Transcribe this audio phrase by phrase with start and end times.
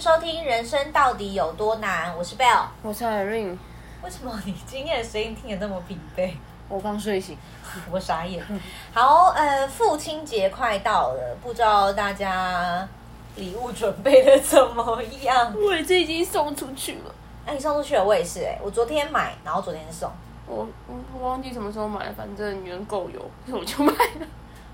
[0.00, 3.58] 迎收听《人生到底有多难》，我是 Bell，我是 Irene。
[4.02, 6.32] 为什么你今天的声音听得那么疲惫？
[6.70, 7.36] 我刚睡醒，
[7.90, 8.42] 我傻眼。
[8.94, 12.88] 好，呃，父亲节快到了，不知道大家
[13.36, 15.54] 礼物准备的怎么样？
[15.54, 17.14] 我这已经送出去了。
[17.44, 20.10] 哎、啊，你送出去了，我也是哎、欸，我昨天买，然后昨天送。
[20.46, 23.20] 我我忘记什么时候买了，反正人够有，
[23.54, 24.26] 我就买了。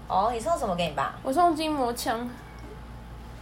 [0.07, 1.17] 哦，你送什么给你爸？
[1.25, 2.31] 我送筋膜枪，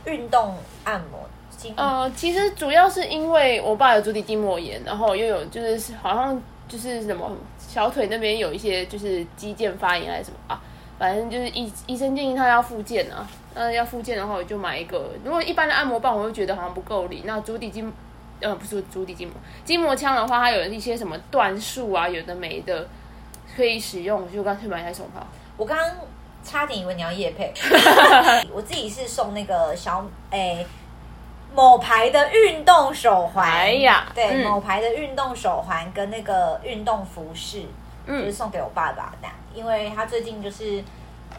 [0.07, 1.29] 运动按摩。
[1.77, 10.61] 呃，其实主要是因为我爸有足底筋膜炎，然后又有就是好像就是什么小腿那边有一些就是肌腱发炎还是什么啊，
[10.99, 13.27] 反正就是医医生建议他要复健啊。
[13.57, 15.11] 那要复健的话，我就买一个。
[15.25, 17.23] 如果一般的按摩棒，我会觉得好像不够力。
[17.25, 17.93] 那足底筋，
[18.41, 22.89] 呃，不是足底筋膜，筋膜枪的话，它有一些什么段数啊，有的没的
[23.57, 25.25] 可以使用，我就干脆买一台手套。
[25.57, 25.89] 我刚刚
[26.43, 27.55] 差点以为你要夜配，
[28.53, 30.57] 我自己是送那个小诶。
[30.59, 30.67] 欸
[31.55, 37.65] 某牌的运动手环，哎呀，对，嗯、某牌的运动手环跟那个运动服饰，
[38.07, 40.83] 嗯，就是送给我爸爸的，因为他最近就是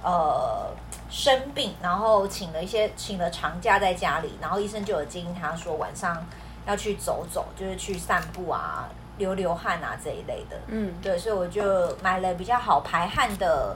[0.02, 0.74] 呃
[1.10, 6.26] 生病，然后请了一些请了长假在家里，然后医生就有建议他说晚上
[6.66, 13.76] 要去走走，就是去散步啊，流流汗啊这一类的，嗯，对，所以我就买了比较好排汗的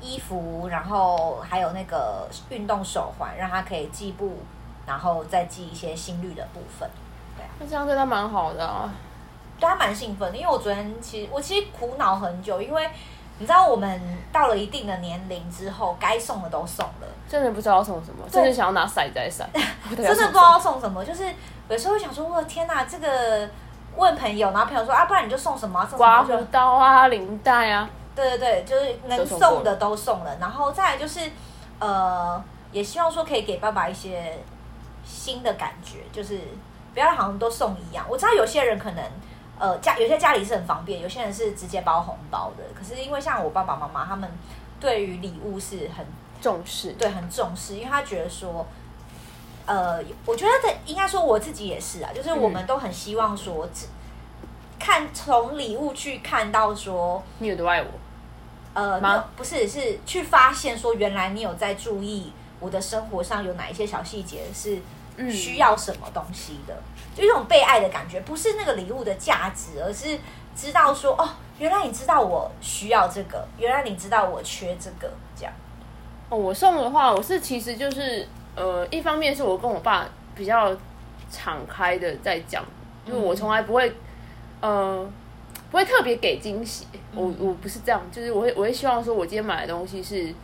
[0.00, 4.36] 衣服，然后还有那个运动手环，让他可以计步。
[4.86, 6.88] 然后再记一些心率的部分，
[7.36, 8.88] 对啊，那这样对他蛮好的啊，
[9.58, 12.88] 对他蛮兴奋的，因为我昨天其实我其实苦恼很久，因为
[13.38, 19.44] 你知道我们到了一定的年龄之后，该送的都送了，真的不知道送什么，真的想要拿骰在骰，
[19.96, 21.24] 真的不知道送什么，就是
[21.68, 23.48] 有时候会想说，我的天哪，这个
[23.96, 31.20] 问朋友，然后朋友说啊，不然你就送什么，送刮胡刀啊，领带啊，对对对，就是能送的都送了，然后再来就是
[31.80, 34.38] 呃，也希望说可以给爸爸一些。
[35.06, 36.40] 新的感觉就是
[36.92, 38.04] 不要好像都送一样。
[38.08, 39.04] 我知道有些人可能
[39.58, 42.64] 呃家有些家里是很方便，有些人是直接包红包的。
[42.74, 44.28] 可是因为像我爸爸妈妈他们
[44.80, 46.04] 对于礼物是很
[46.40, 48.66] 重视，对，很重视，因为他觉得说
[49.66, 53.88] 呃，我觉得这应该说我自己也是啊，就是我们都很希望说，嗯、
[54.78, 57.88] 看从礼物去看到说你有多爱我，
[58.74, 64.80] 呃，不是是去发现说原来你有在注意我的生活上有哪一些小细节是。
[65.30, 66.74] 需要什么东西的，
[67.14, 70.18] 就一种被爱的感觉，不是那个礼物的价值，而是
[70.54, 71.28] 知道说哦，
[71.58, 75.52] 原来你知道我需要这个，原来你知道我缺这个，这样。
[76.28, 80.76] 哦，我送的话，我是其实就是呃，一方面是我跟我爸比较
[81.30, 82.64] 敞开的在讲，
[83.06, 83.92] 因为我从来不会
[84.60, 85.08] 呃
[85.70, 90.34] 不会特别给惊喜，我我不是这样，就是我会我会希望说我今天买的东西是。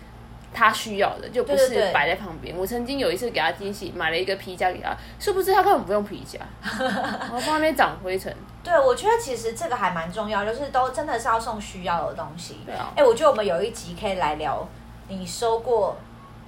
[0.54, 2.56] 他需要的就不是摆在旁边。
[2.56, 6.38] 我曾经有一次给他惊喜，买了一个皮夹给他，殊不知他根本不用皮夹，
[6.78, 8.34] 然后放那边长灰尘。
[8.62, 12.58] 对，我觉得其实这个还蛮重要，就是都真的是要送需要的东西。
[12.66, 14.68] 对啊，哎、欸，我觉得我们有一集可以来聊
[15.08, 15.96] 你收过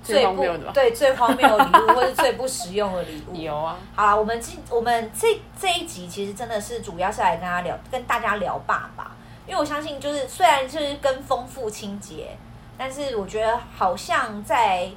[0.03, 0.73] 最，最荒谬的吧？
[0.73, 3.35] 对，最荒谬的礼物， 或是最不实用的礼物。
[3.35, 3.77] 有啊。
[3.97, 9.11] 好了，我们今我们这这一集其实真的是主要是来跟他聊，跟大家聊爸爸，
[9.47, 12.37] 因为我相信就是虽然就是跟风父亲节。
[12.77, 14.91] 但是我觉得，好像在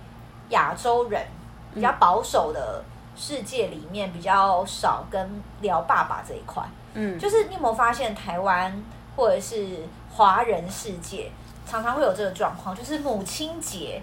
[0.50, 1.26] 亚洲人
[1.74, 2.84] 比较保守的
[3.16, 6.64] 世界里面，比较少跟聊爸爸这一块。
[6.94, 8.84] 嗯，就是你有没有发现，台湾
[9.16, 11.32] 或者是华人世界，
[11.66, 14.02] 常常会有这个状况，就是母亲节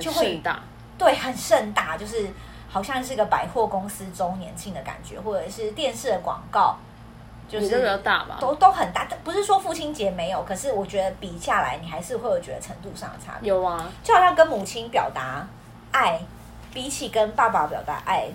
[0.00, 0.60] 就会很大，
[0.96, 2.30] 对，很盛大，就是
[2.68, 6.76] 好像是个百货公司周年庆的感觉，或者是电视的广告。
[7.48, 13.48] 就是都比较大吧，都都很大，不是说父亲节没有，可是我觉得比下来，你还是会有觉得程度上的差别。
[13.48, 15.46] 有啊，就好像跟母亲表达
[15.92, 16.20] 爱，
[16.72, 18.26] 比起跟爸爸表达爱，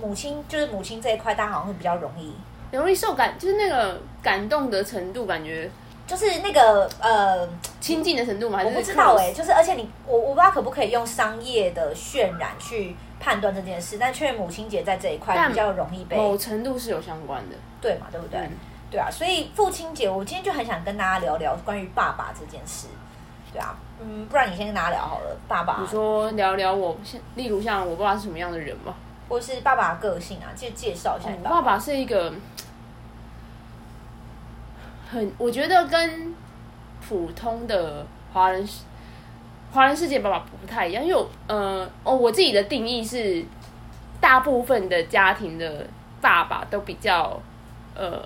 [0.00, 2.34] 母亲就是母亲这一块，大家好像会比较容易，
[2.70, 5.68] 容易受感，就是那个感动的程度，感觉
[6.06, 7.48] 就是那个呃
[7.80, 8.60] 亲近的程度嘛。
[8.62, 17.56] 我不知道哎、欸，就是而且你我我不知道可不可以用商业的渲染去判断这件事，但确实母亲节在这一块比较容易被某程度是有相关的。
[17.80, 18.38] 对嘛，对不对？
[18.40, 18.50] 嗯、
[18.90, 22.88] 对啊，所以父亲节，我今天就很想跟大家聊聊关于爸爸这件事。
[23.50, 25.78] 对啊，嗯，不然你先跟大家聊好了，爸爸。
[25.80, 26.94] 你说聊聊我，
[27.36, 28.94] 例如像我爸爸是什么样的人吗？
[29.26, 31.56] 或是爸爸的个性啊，介介绍一下你爸爸。
[31.56, 32.30] 我爸爸是一个
[35.10, 36.34] 很，我觉得跟
[37.08, 38.68] 普通的华人
[39.74, 43.44] 华人世界爸爸不太一样，因为我呃哦，我自己的定义是，
[44.20, 45.86] 大部分的家庭的
[46.20, 47.38] 爸爸都比较。
[47.96, 48.20] 呃，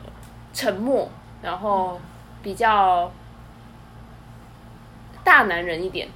[0.54, 1.06] 沉默，
[1.42, 2.00] 然后
[2.42, 3.12] 比较
[5.22, 6.08] 大男人一点，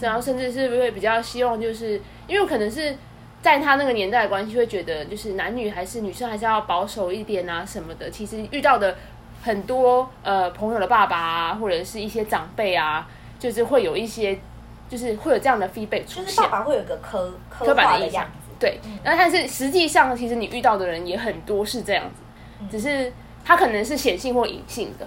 [0.00, 2.96] 然后甚至是不是比较希望，就是因为可能是
[3.42, 8.08] 在他那个年代的关系，会觉得就是男女还是女生还是要保守一点啊什么的。
[8.08, 8.96] 其实遇到的
[9.42, 13.06] 很多呃朋友的爸爸啊，或者是一些长辈啊，
[13.38, 14.40] 就是会有一些，
[14.88, 16.24] 就是会有这样的 feedback 出现。
[16.26, 18.26] 就是爸爸会有一个刻刻板的印象，
[18.58, 18.80] 对。
[18.84, 22.22] 嗯、然后但是实际上，其实你遇到的人也很多是这样子，
[22.60, 23.12] 嗯、只是
[23.44, 25.06] 他可能是显性或隐性的。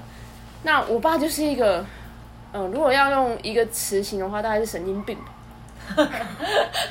[0.64, 1.86] 那我爸就是一个，
[2.54, 5.26] 嗯、呃，如果要用一个词形容的话，大概是神经病吧。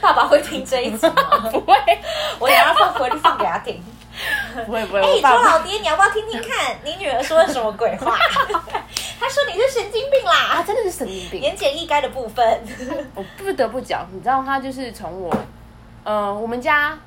[0.03, 1.15] 爸爸会听这一集吗？
[1.51, 1.75] 不会，
[2.39, 3.83] 我等下放回去放给他听。
[4.67, 5.01] 不会不会。
[5.01, 6.77] 哎、欸，周老爹，你要不要听听看？
[6.85, 8.15] 你女儿说的什么鬼话？
[9.21, 10.55] 他说你是神经病啦！
[10.55, 11.43] 啊，真的是神经病。
[11.43, 12.61] 言简意赅的部分，
[13.15, 15.31] 我不得不讲，你知道他就是从我，
[16.03, 16.99] 呃，我们家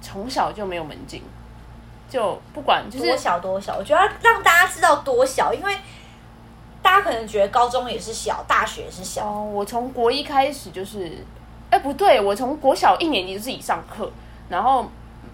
[0.00, 1.22] 从小就没有门禁，
[2.08, 5.76] 就不管就是多小多小，我觉得要让大家知道多小，因为。
[6.84, 9.26] 大家可能觉得高中也是小，大学也是小。
[9.26, 11.10] 哦，我从国一开始就是，
[11.70, 14.12] 哎，不对，我从国小一年级就自己上课，
[14.50, 14.86] 然后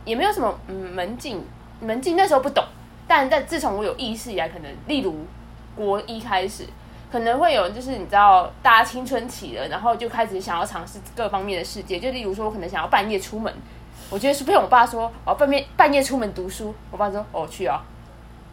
[0.04, 1.44] 也没有什么嗯门禁，
[1.80, 2.64] 门禁那时候不懂，
[3.08, 5.12] 但在自从我有意识以来，可能例如
[5.86, 6.66] 国一开始，
[7.10, 13.52] 可能会有就是你知道大家青春期了，然后就开始想要尝试各方面的世界，就例如说我可能想要半夜出门，
[14.10, 17.82] 我觉得是被我爸说我要半夜半夜出门读书，我爸说哦去啊。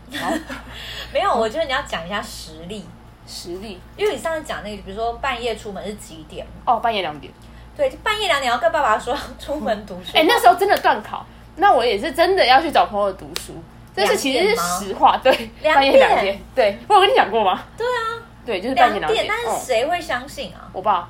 [0.10, 0.32] 好
[1.12, 2.86] 没有，我觉得你要讲一下实力，
[3.28, 6.48] 实力，因为你上次讲那个，比如说半夜出门是几点？
[6.66, 7.34] 哦，半夜两点。
[7.76, 10.12] 对，就半夜两点要跟爸爸说出门读书。
[10.16, 11.26] 哎、欸，那时候真的断考，
[11.58, 13.54] 那我也是真的要去找朋友读书，
[13.98, 15.18] 这是其实是实话。
[15.18, 16.40] 对，半夜两点。
[16.54, 17.64] 对，我有跟你讲过吗？
[17.76, 19.26] 对啊，对，就是半夜两点。
[19.28, 20.70] 但是谁会相信啊？
[20.72, 21.10] 我爸，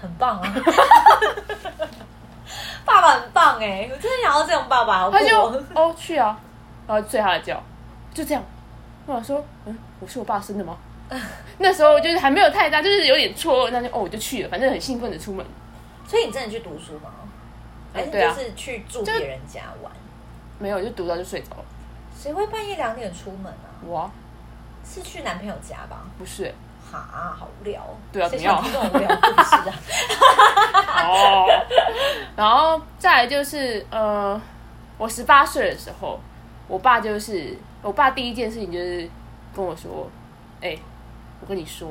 [0.00, 0.54] 很棒啊，
[2.84, 5.10] 爸爸很棒哎，我真的想要这种爸爸。
[5.10, 5.38] 他就
[5.74, 6.38] 哦去啊，
[6.86, 7.62] 然后睡他的觉。
[8.12, 8.42] 就这样，
[9.06, 10.76] 我想说，嗯，我是我爸生的吗？
[11.58, 15.44] 那时候就是还没有太大，就是有点错愕，那就哦，我就去了，反正很兴奋的出门。
[16.06, 17.10] 所以你真的去读书吗？
[17.92, 19.92] 还是就是去住别人家玩？
[20.58, 21.64] 没有，就读到就睡着了。
[22.24, 23.68] 谁会半夜两点出门啊？
[23.86, 24.10] 我啊
[24.82, 26.06] 是去男朋友家吧？
[26.16, 26.54] 不是、欸，
[26.90, 27.86] 哈，好无聊。
[28.10, 29.76] 对啊，谁想听这种无聊故事啊？
[31.04, 31.46] 哦，
[32.34, 34.40] 然后再来就是呃，
[34.96, 36.18] 我十八岁的时候，
[36.66, 37.58] 我爸就是。
[37.82, 39.06] 我爸第一件事情就是
[39.54, 40.10] 跟我说
[40.62, 40.82] ：“哎、欸，
[41.42, 41.90] 我跟你说，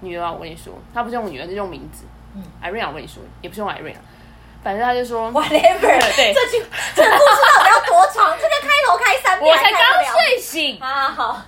[0.00, 2.02] 女儿啊，我跟你说，他不是用女儿，是用名字。
[2.34, 3.94] 嗯，Irene，我跟你说，也不是用 Irene，
[4.62, 5.80] 反正他就说，whatever。
[6.16, 6.64] 对，这句
[6.94, 8.36] 这个故事到底要多长？
[8.36, 11.08] 这个开头开三遍，我才刚睡醒啊！
[11.08, 11.42] 好，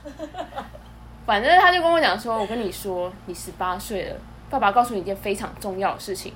[1.25, 4.17] 反正他就跟我讲说，我跟你说，你十八岁了，
[4.51, 6.35] 爸爸告诉你一件非常重要的事情，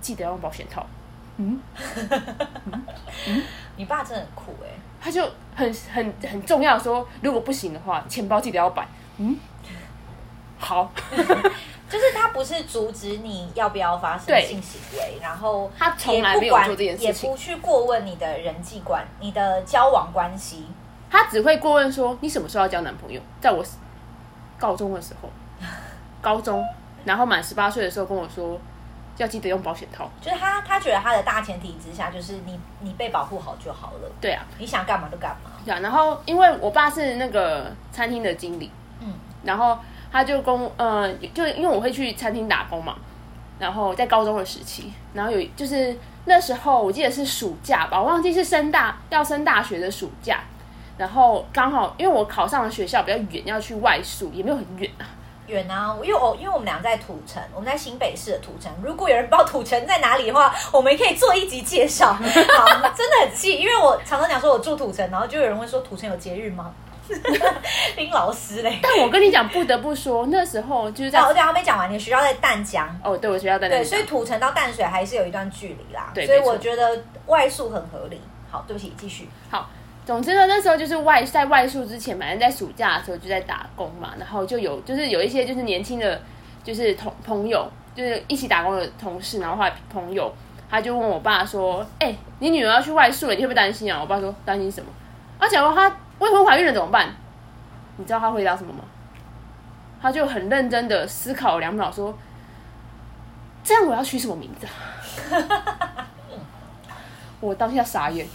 [0.00, 0.84] 记得要用保险套。
[1.36, 1.60] 嗯，
[3.76, 5.22] 你爸真的很酷哎、欸。”他就
[5.54, 8.84] 很很很重要说，如果不行的话，钱包记得要摆。
[9.18, 9.36] 嗯，
[10.58, 10.90] 好，
[11.88, 20.66] 就是他不是阻止你要不要发生性行为，然后他从来没有做这件事情，也不去过问你的人际关、你的交往关系，
[21.10, 23.20] 他只会过问说你什么时候要交男朋友。
[23.40, 23.64] 在我
[24.58, 25.28] 高中的时候，
[26.20, 26.64] 高中，
[27.04, 28.58] 然后满十八岁的时候跟我说。
[29.16, 34.08] 要记得用保险套，就是他，他觉得他的大前提之下，就是你，你被保护好就好了。
[34.20, 35.50] 对啊，你想干嘛就干嘛。
[35.64, 38.70] 对啊，然后因为我爸是那个餐厅的经理，
[39.00, 39.12] 嗯，
[39.42, 39.76] 然后
[40.10, 42.96] 他就跟呃，就因为我会去餐厅打工嘛，
[43.58, 50.40] 然后在高中的时期，然后有就是那时候我记得是暑假吧，我忘记是升大要升大学的暑假，
[50.96, 55.04] 然后刚好因为我考上的学校比较远，要去外宿，也没有很远啊。
[55.46, 58.70] 远啊，因为我因为我们俩在土城，我们在新北市的土城。
[58.82, 62.12] 如果有人不知道土城在哪里的话，我们可以做一集介绍。
[62.12, 62.20] 好，
[62.94, 66.70] 真的很气，因为我常常讲说我住土城，然后就有人会说土城有节日吗？
[67.96, 68.78] 林老师嘞。
[68.82, 72.88] 但我跟你讲，不得不说，那时候就是在，我刚刚没讲完，你的学校在淡江。
[73.02, 73.80] 哦，对，我学校在淡江。
[73.80, 76.10] 对，所以土城到淡水还是有一段距离啦。
[76.14, 78.20] 对，所以我觉得外宿很合理。
[78.50, 79.28] 好，对不起，继续。
[79.50, 79.68] 好。
[80.06, 86.18] 总之呢，那时候就是外在外宿之前，反正在暑假的时候就在打工嘛，然后就有就是有一些就是年轻的，
[86.64, 90.34] 就是同朋友，就是一起打工的同事，然后后来朋友，
[90.70, 94.88] 他就问我爸说：“哎、欸，你女儿要去外宿了，你会不会担心啊？”我爸说：“担心什么？”
[95.38, 95.70] 而且说
[96.18, 97.08] 未婚怀孕了怎么办？
[97.96, 98.84] 你知道他回答什么吗？
[100.00, 102.16] 他就很认真的思考两秒，说
[103.64, 104.66] ：“这样我要取什么名字？”
[107.40, 108.26] 我当下傻眼，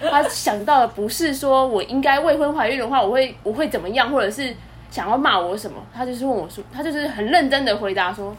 [0.00, 4.54] 他想到的不是说我应该未婚怀孕的话，我会我会怎么样，或者是
[4.90, 5.80] 想要骂我什么？
[5.94, 8.34] 他就是问我说，他就是很认真的回答说，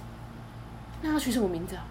[1.01, 1.83] 那要取什么名字啊？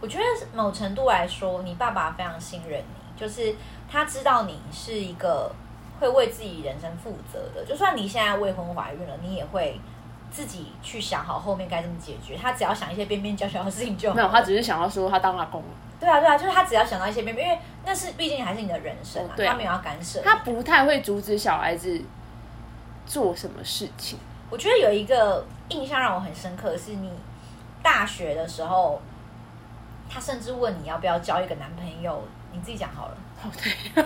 [0.00, 0.24] 我觉得
[0.54, 3.54] 某程度来说，你爸爸非常信任你，就是
[3.88, 5.52] 他知道你是一个
[6.02, 9.80] 会为自己人生负责的，就算你现在未婚怀孕了，你也会
[10.32, 12.36] 自己去想好后面该怎么解决。
[12.36, 14.16] 他只要想一些边边角角的事情就好。
[14.16, 15.62] 没有，他只是想要说他当阿公。
[16.00, 20.20] 对啊，对啊，就是他只要想到一些边边，因为那是毕竟还是你的人生啊，哦、他没有要干涉。
[20.22, 22.02] 他不太会阻止小孩子
[23.06, 24.18] 做什么事情。
[24.50, 27.12] 我觉得有一个印象让我很深刻的是，你
[27.80, 29.00] 大学的时候，
[30.10, 33.16] 他甚至问你要不要交一个男朋友，你自己讲好了。
[33.42, 33.72] 哦，对，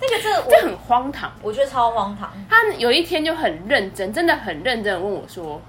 [0.00, 2.30] 那个这这很荒唐，我觉得超荒唐。
[2.48, 5.60] 他有一天就很认真，真的很认真的问我说：“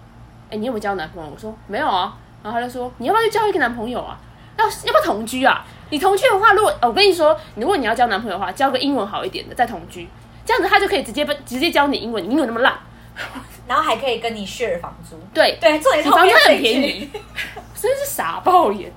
[0.50, 4.17] 哎，你有没有交男朋友？”我说：“没有啊。”然后他就说：“你要不要去交一个男朋友啊？
[4.58, 5.65] 要要不要同居啊？
[5.89, 10.08] 你同居的话，如果我跟你说，如果你要交男朋友的话，交个英文好一点的再同居，
[10.46, 12.74] 这样子他就可以直接直接教你英文，你英文那么烂。
[13.67, 17.08] ”然后还可以跟你 share 房租，对对，这里房租很便宜，
[17.79, 18.91] 真的是傻爆眼。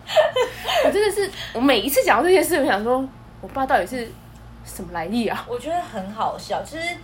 [0.87, 3.07] 我真的是，我每一次讲到这件事，我想说，
[3.43, 4.11] 我爸到底是
[4.65, 5.45] 什么来历啊？
[5.47, 6.97] 我觉得很好笑，就是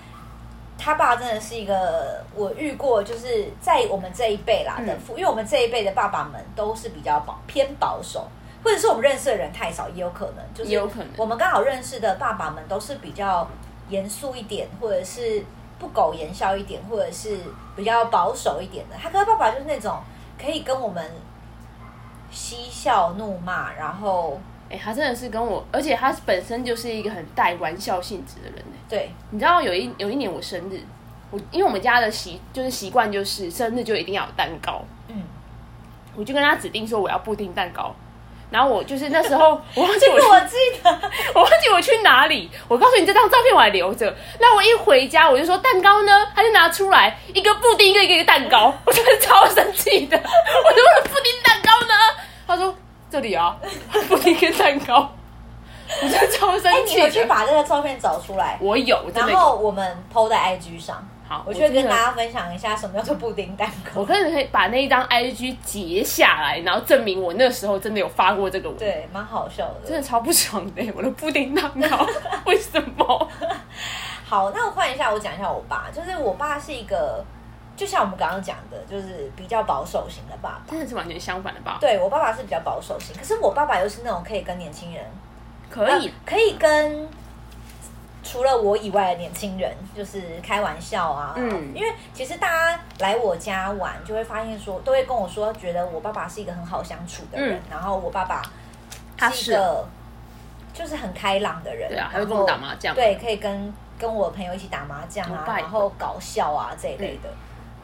[0.78, 8.26] 他爸真的是一个我遇过，就是在我们这一辈啦的父，嗯、因为我们这一辈的爸爸们都是比较保偏保守，
[8.64, 13.46] 或者是我们认识的人太少，也有可能，就是有可能我们刚好认识的爸爸们都是比较
[13.90, 15.44] 严肃一点，或者是。
[15.80, 17.38] 不苟言笑一点，或者是
[17.76, 18.96] 比较保守一点的。
[19.00, 19.96] 他跟他爸爸就是那种
[20.36, 21.08] 可以跟我们
[22.32, 28.64] 嬉笑怒骂，然后，哎、欸，他真的是跟我，而且他本身就是一个很带玩笑性质的人。
[28.88, 30.80] 对，你知道有一有一年我生日，
[31.30, 35.22] 我因为我们家的习就是习惯就是生日就一定要有蛋糕，嗯，
[36.16, 37.94] 我就跟他指定说我要布丁蛋糕。
[38.50, 40.90] 然后我就是那时候， 我忘记我我记得，
[41.34, 42.50] 我忘记我去哪里。
[42.66, 44.16] 我告诉你，这张照片我还留着。
[44.40, 46.26] 那我一回家，我就说蛋糕呢？
[46.34, 50.16] 他就拿出来一个布丁，一个一个一个蛋糕，我真的超生气的。
[50.16, 51.94] 我说我的布丁蛋糕呢？
[52.46, 52.74] 他说
[53.10, 53.56] 这里啊，
[54.08, 55.10] 布丁跟蛋糕。
[56.02, 56.96] 我真的超生气。
[56.96, 58.58] 你回去把这个照片找出来。
[58.60, 61.02] 我有，然后我们 PO 在 IG 上。
[61.26, 64.00] 好，我就会跟大家分享一下什么叫做布丁蛋糕。
[64.00, 68.78] 我可能可以把那一张 IG 截下来，然后证明我那时候真的有发过这个文。
[68.78, 70.82] 对，蛮好笑的，真的超不爽的。
[70.96, 72.06] 我的布丁蛋糕
[72.46, 73.28] 为什么？
[74.26, 75.86] 好，那我换一下，我讲一下我爸。
[75.94, 77.22] 就是我爸是一个，
[77.78, 80.70] 就像我们刚刚讲的，就是比较保守型的爸爸。
[80.70, 81.78] 真的是完全相反的爸爸。
[81.78, 85.02] 对，我爸爸是比较保守型，可是我爸爸又是那种可以跟年轻人
[85.70, 87.08] 可以、啊、可以跟。
[88.20, 98.42] 除了我以外的年轻人，就是开玩笑啊，嗯，因为其实大家来我家玩，就会发现说，都会跟我说，觉得我爸爸是一个很好相处的人，嗯、然后我爸爸
[99.30, 99.86] 是一个
[100.74, 107.36] 就是很开朗的人，对啊，还会跟我打麻将，对，可以跟跟我朋友一起打麻将啊，然后搞笑啊这一类的，嗯、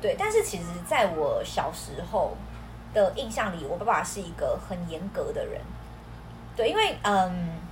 [0.05, 0.17] 对。
[0.19, 2.37] 但是其实在我小时候
[2.93, 5.61] 的印象里，我爸爸是一个很严格的人，
[6.55, 7.65] 对，因为嗯。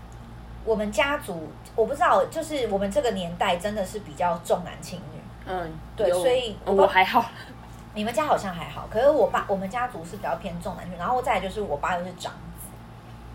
[0.64, 5.20] 我们家族我不知道，就是我们这个年代真的是比较重男轻女。
[5.44, 7.24] 嗯，对，所以我，我还好。
[7.94, 12.68] 你们家好像还好，可是我爸我们家族是比较偏重男轻女，然后再来就是我爸又是长子。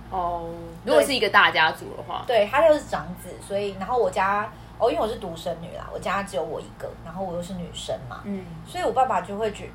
[0.10, 0.50] 哦，
[0.86, 9.70] 如果是一个大家族的话，对，他又是长子，所以然后我家哦，因为我是独生女啦，我家只有我一个，然后我又是女生嘛，嗯，所以我爸爸就会觉，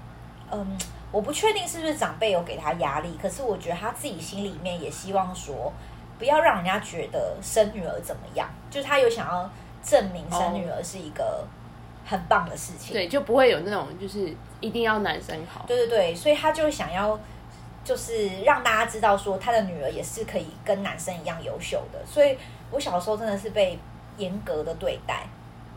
[0.50, 0.78] 嗯，
[1.10, 5.72] 我不确定是不是长辈有给他压力，可是我觉得他自己心里面也希望说。
[6.18, 9.50] 不要让人家觉得生女儿怎么样，就是他有想要
[9.82, 11.44] 证明生女儿是一个
[12.06, 17.18] 很棒的事情，对，就不会有那种就是一定要男生好，对对对，所以他就想要
[17.82, 22.38] 就是让大家知道说他的女儿也是可以跟男生一样优秀的，所以
[22.70, 23.76] 我小时候真的是被
[24.16, 25.24] 严格的对待，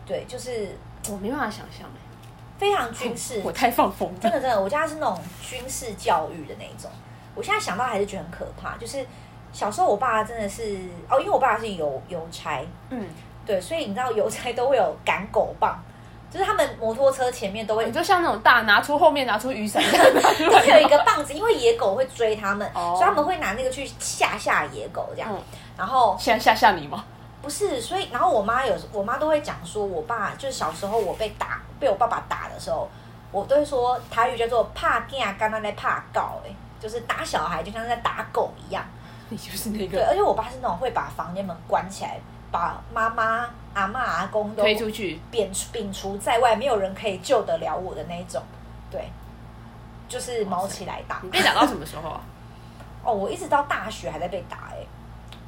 [0.06, 0.78] 对，就是
[1.10, 1.88] 我没办法想象，
[2.58, 6.90] 非常军事， 我太放风，真的真的，我家是那种军事教育的那种，
[7.34, 9.06] 我现在想到还是觉得很可怕，就是。
[9.54, 13.08] 小时候，我爸真的是哦，因为我爸是邮邮差，嗯，
[13.46, 15.82] 对，所以你知道 邮差都会有赶狗棒，
[16.30, 20.06] 就是他们摩托车前面都会，你就像那种大拿出后面拿出雨伞这样，
[20.52, 25.42] 都会有一个棒子，因为野狗会追他们，哦、所以他们会拿那个去吓吓野狗这样，嗯、
[25.78, 27.06] 然后现在吓吓你吗？
[27.46, 32.90] 不是，所以然后我妈有我妈都会讲说，我爸就是小时候我被打被我爸爸打的时候，
[33.32, 36.50] 我都会说台语叫做怕惊，刚刚在怕告，哎，
[36.80, 38.84] 就是打小孩就像在打狗一样。
[39.30, 42.18] 你就是那个对，而且我爸是那种会把房间门关起来，
[42.52, 48.42] 把妈妈、阿妈、阿公都推出去，摒摒除在外，没有人可以救得了我的那种。
[48.90, 49.08] 对，
[50.10, 51.20] 就是毛起来打。
[51.22, 52.22] 你被打到什么时候啊？
[53.06, 54.88] 哦，我一直到大学还在被打哎、欸。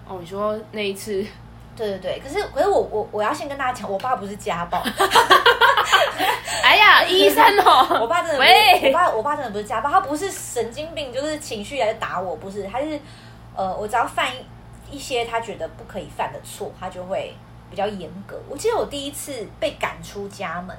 [0.08, 1.25] 哦，你说那一次？
[1.77, 4.84] 对对对，可是可是我我我要先跟大家讲，我爸不是家暴。
[6.63, 13.00] 哎呀，医生哦， 我爸真的不是，我爸我爸真的不是家暴，他不是神经病，就是情绪来打我，不是，他是。
[13.55, 14.31] 呃，我只要犯
[14.91, 17.36] 一些他觉得不可以犯的错，他就会
[17.72, 18.39] 比较严格。
[18.48, 20.77] 我记得我第一次被赶出家门，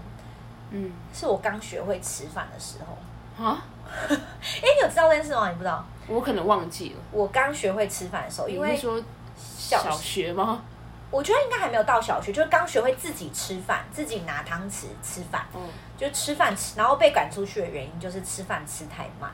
[0.71, 3.45] 嗯，是我刚学会吃饭的时候。
[3.45, 3.65] 啊？
[4.09, 4.17] 哎、欸，
[4.63, 5.49] 你有知道这件事吗？
[5.49, 5.85] 你不知道？
[6.07, 7.01] 我可能忘记了。
[7.11, 9.03] 我刚学会吃饭的时候，因为说
[9.37, 10.63] 小学吗？
[11.11, 15.47] 我觉得应该还没有到小学，就是刚学会自己吃饭，自己拿汤匙吃饭。
[15.55, 15.61] 嗯，
[15.97, 19.31] 就吃饭吃，然后被赶出去的原因就是吃饭吃太慢。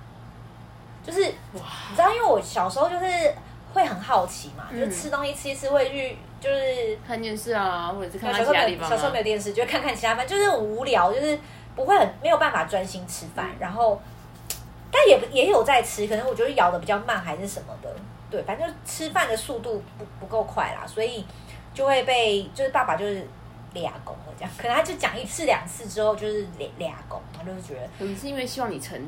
[1.05, 1.21] 就是，
[1.53, 1.61] 你
[1.95, 3.35] 知道，因为我小时候就是
[3.73, 8.91] 会很好奇嘛，嗯、就吃东西吃一吃会去就是看电视啊，或者是看看其他地方、啊。
[8.91, 11.39] 小时候没有电视，就会看看其他饭，就是很无聊，就是
[11.75, 13.49] 不会很没有办法专心吃饭。
[13.51, 14.01] 嗯、然后，
[14.91, 17.95] 但也也有在吃，可能我觉得咬的比较慢还是什么的。
[18.31, 21.27] 对，反正就吃饭的速度不不够快啦，所以
[21.75, 23.27] 就会被就是爸爸就是
[23.75, 28.99] 俩拱了这样，可能他就讲一次两次之后就是俩俩拱，他就是觉得可能是因为希望你成。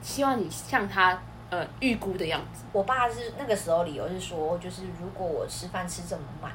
[0.00, 2.62] 希望你像他呃预估的样子。
[2.72, 6.52] 我爸是那个时候理由是说，就是如果我吃饭吃这么慢，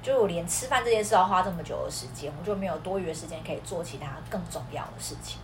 [0.00, 5.40] 就我连吃饭这件事要花这么久的时间，我就没有多余的时间可以做其他更重要的事情。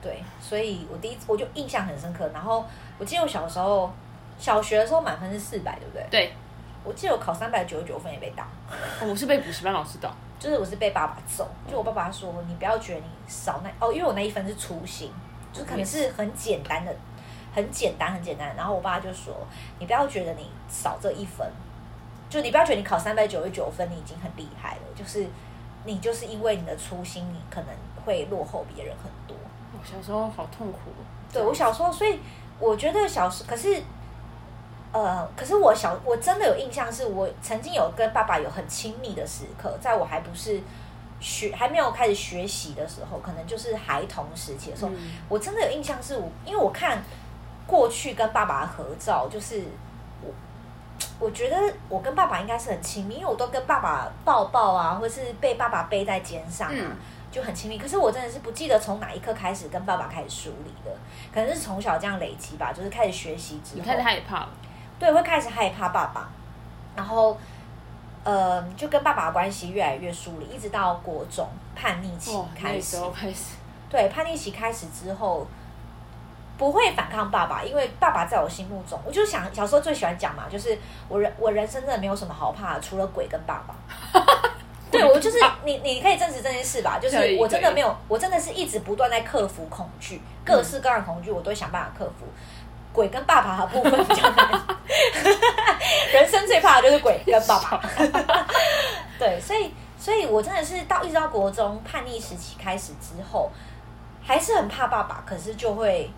[0.00, 2.30] 对，所以我第一次我就印象很深刻。
[2.32, 2.64] 然后
[2.98, 3.92] 我记得我小时候
[4.38, 6.06] 小学的时候满分是四百，对不对？
[6.08, 6.32] 对。
[6.86, 8.46] 我记得我考三百九十九分也被打。
[9.02, 11.46] 哦，我是被补习班老师打，就是我是被爸爸揍。
[11.70, 15.12] 就我爸爸说，你不要觉得你少那哦，因为我那一分是粗心。
[15.52, 16.94] 就可能是很简单的，
[17.54, 18.54] 很简单，很简单。
[18.56, 19.34] 然后我爸就说
[19.80, 21.50] ：“你不要觉得你少这一分，
[22.28, 24.82] 就你不要觉得你考三百九十九分，你已经很厉害了。
[24.94, 25.26] 就是
[25.86, 27.70] 你就是因为你的粗心，你可能
[28.04, 29.34] 会落后别人很多。”
[29.72, 30.90] 我小时候好痛苦。
[31.32, 32.20] 对，我小时候，所以
[32.58, 33.82] 我觉得小时可是，
[35.04, 40.60] 呃，可是我小我真的有印象，是我曾经有跟爸爸有很亲密的时刻，在我还不是。
[41.18, 47.02] 学还没有开始学习的时候，可能就是孩童时期的时候，嗯、我真的有印象是我，因为我看
[47.66, 49.64] 过去跟爸爸合照，就是
[50.22, 50.30] 我
[51.18, 51.56] 我觉得
[51.88, 56.96] 我跟爸爸应该是很亲密，因为我都跟爸爸抱抱啊，或是被爸爸背在肩上啊，嗯、
[57.32, 57.78] 就很亲密。
[57.78, 60.94] 可是我真的是不记得从哪一刻开始跟爸爸开始疏离的，
[61.32, 64.46] 可能是从小这样累积吧，就是开始学习之后，开始害怕，
[64.98, 66.28] 对，会开始害怕爸爸，
[66.94, 67.36] 然后。
[68.28, 72.96] 呃，就跟爸爸的关系越来越疏离，一直到国中叛逆期开始。
[72.96, 73.54] 哦、开始
[73.88, 75.46] 对，叛逆期开始之后，
[76.58, 80.76] 不会反抗爸爸，因为爸爸在我心目中，我就想小时候最喜欢讲嘛，就是
[81.08, 83.76] 我人我人生真的没有什么好怕的，除了鬼跟爸爸。
[84.90, 86.98] 对，我就是你，你可以证实这件事吧？
[87.00, 92.26] 就是我真的没有，我真的是一直不断在克服恐惧，各式各样的恐惧，我都会想办法克服。
[92.96, 94.50] 鬼跟爸爸的部分比较难，
[96.14, 97.78] 人生最怕的就是鬼跟爸爸。
[99.20, 103.50] 对，所以，所以我真的是到一直到国中叛逆时期开始之后，
[104.24, 106.10] 还是很怕爸爸，可是就会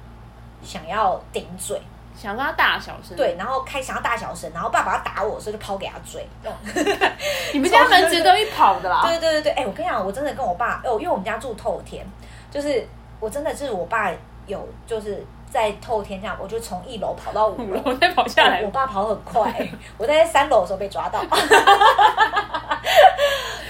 [0.62, 1.82] 想要顶嘴，
[2.16, 3.16] 想跟他大小声。
[3.16, 6.24] 对，然后开想要大小声，然后爸爸要打我，所以就抛给他追。
[7.52, 9.02] 你们家门子都一跑的啦。
[9.02, 12.06] 对对对对，哎、欸，我跟你讲，我真的跟我爸，哦，因为我们家住透天，
[12.52, 12.86] 就是
[13.18, 14.12] 我真的就是我爸
[14.46, 15.26] 有就是。
[15.50, 18.62] 在透天这样，我就从一楼跑到五楼，再跑下来。
[18.62, 21.24] 我爸跑很快，欸， 我在三楼的时候被抓到。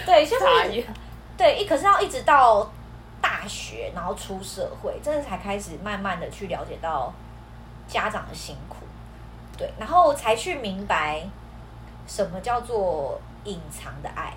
[0.04, 0.44] 对，就是
[1.36, 2.68] 对一，可是要一直到
[3.20, 7.12] 大学，然后出社会，真的才开始慢慢的去了解到
[7.86, 8.76] 家长的辛苦。
[9.56, 11.22] 对，然后才去明白
[12.06, 14.34] 什么叫做隐藏的爱。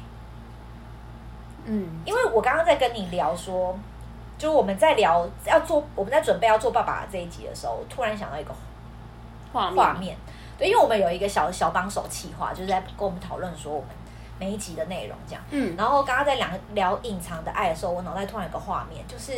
[1.65, 3.75] 嗯，因为我刚刚在跟你聊说。
[4.41, 8.51] 就我们在聊要做，我们在准备要做爸爸这一集的时候，突然想到一个
[9.53, 10.17] 画画面，
[10.57, 13.89] 对，因为我们有一个小小帮手企划，就是在跟我们讨论说我们
[14.39, 15.43] 每一集的内容这样。
[15.51, 19.31] 嗯，然后刚刚在两个聊隐藏的爱的时候，我脑袋突然有个画面，就是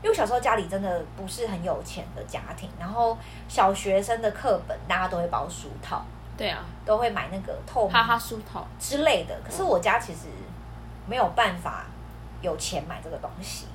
[0.00, 6.04] 因为小时候家里真的不是很有钱的家庭，然后小学生的课本大家都会包书套，
[6.36, 9.34] 对啊，都会买那个透明哈哈书套之类的。
[9.44, 10.28] 可是我家其实
[11.08, 11.86] 没有办法
[12.40, 13.66] 有钱买这个东西。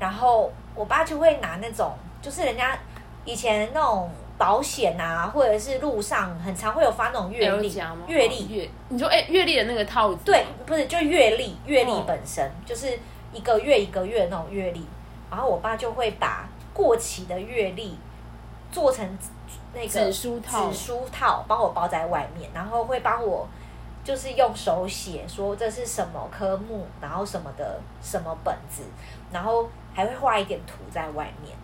[0.00, 2.76] 然后我爸就会拿那种，就是人家
[3.24, 7.72] 以前那种保险啊，或者是路上很常会有发那种月历，
[8.08, 12.98] 月历月，你说哎，月历的那个套子，对，不是，就月历，月历本身、哦、就是
[13.32, 14.84] 一个月一个月那种月历，
[15.30, 17.98] 然后我爸就会把过期的月历
[18.72, 19.06] 做成
[19.74, 23.46] 那个纸书套，纸书套帮我包在外面，然后会帮我。
[24.02, 28.82] 就是用手写说这是什么科目，然后什么的什么本子，
[29.30, 31.56] 然后还会画一点图在外面，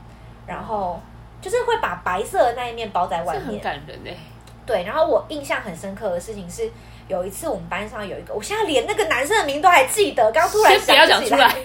[0.46, 1.00] 然后
[1.40, 4.16] 就是会把白色的那一面包在外面，很感人哎。
[4.64, 6.68] 对，然后我印象很深刻的事情是，
[7.06, 11.54] 有一次我们班上有一个，我现在连那个男生的名都还记得，刚突然想起来。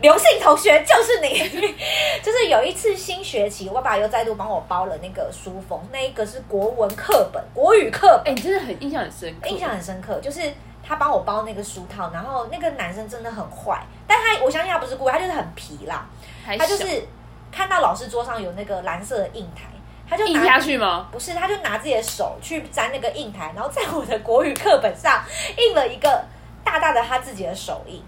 [0.00, 1.74] 刘姓同学就是你，
[2.22, 8.32] 就是有一次新学期，我爸爸又再度帮我包了那个书封，那一个是国文课本，国语课本。
[8.32, 10.40] 哎、欸，你真的很印象很深刻，印象很深刻，就是
[10.82, 16.06] 他帮我包那个书套，然后那个男生真的很坏，但他我相信他不是故意，他就是很皮啦，
[16.44, 17.06] 他就是
[17.50, 19.64] 看到老师桌上有那个蓝色的印台，
[20.08, 21.08] 他就印下去吗？
[21.12, 25.22] 不是，他就拿自己的手去沾那个印台，然后在我的国语课本上
[25.56, 26.24] 印了一个
[26.64, 28.02] 大大的他自己的手印。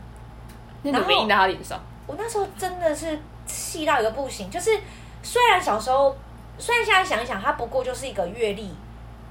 [0.83, 1.81] 那怎么印在他脸上？
[2.07, 4.79] 我那时候真的是气到一个不行，就是
[5.23, 6.15] 虽然小时候，
[6.59, 8.75] 虽然现在想一想，他不过就是一个阅历。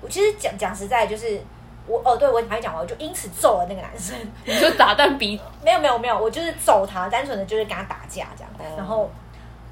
[0.01, 1.39] 我其实讲讲实在，就是
[1.85, 4.15] 我哦，对我还讲完，我就因此揍了那个男生。
[4.45, 5.39] 你就打断鼻？
[5.61, 8.49] 没有没有没有，我就是揍他，单纯的就是跟他打架这样。
[8.57, 8.79] Oh.
[8.79, 9.11] 然后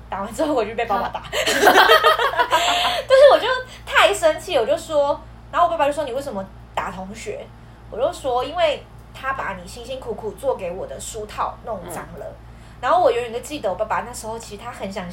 [0.10, 1.24] 打完之后，我就被爸爸打。
[1.32, 3.48] 但是我就
[3.86, 5.20] 太生气，我就说，
[5.52, 6.46] 然后我爸爸就说：“你为什么
[6.76, 7.46] 打同学？”
[7.90, 12.26] 我就说：“因为他把你辛辛苦苦做给我的书套弄脏了。
[12.26, 12.36] 嗯”
[12.82, 15.06] 然后我永远都记得，我爸爸那时候其实他很想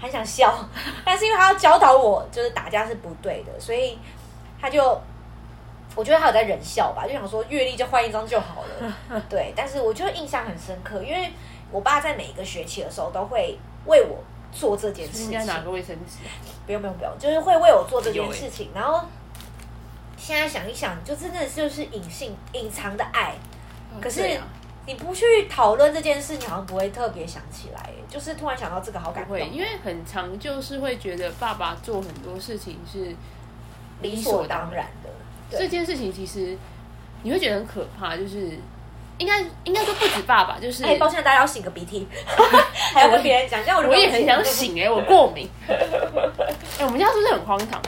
[0.00, 0.54] 很想笑，
[1.04, 3.98] 但是因为他要教导我，就是打架是不对的，所以。
[4.60, 4.80] 他就，
[5.94, 9.22] 我觉得他有在忍笑吧，就想说月历就换一张就好了。
[9.28, 11.30] 对，但是我就印象很深刻，因为
[11.70, 14.18] 我爸在每一个学期的时候都会为我
[14.50, 15.24] 做这件事情。
[15.26, 16.18] 应该拿个卫生纸？
[16.64, 18.70] 不用不用不用，就是会为我做这件事情。
[18.74, 19.04] 然后
[20.16, 23.34] 现在想一想，就真的就是隐性隐藏的爱。
[24.00, 24.40] 可是
[24.86, 27.90] 你不去讨论这件事，你好像不会特别想起来。
[28.08, 29.34] 就是突然想到这个，好感动。
[29.34, 33.14] 会，因为很常就是会觉得爸爸做很多事情是。
[34.00, 35.01] 理所当然的
[35.58, 36.56] 这件事情，其实
[37.22, 38.58] 你会觉得很可怕，就是
[39.18, 42.06] 应该应该说不止爸爸，就是哎，抱歉，大家要擤个鼻涕，
[42.94, 45.48] 还要跟别人讲，这样我也很想醒哎，我过敏。
[45.68, 47.80] 哎，我们家是不是很荒唐？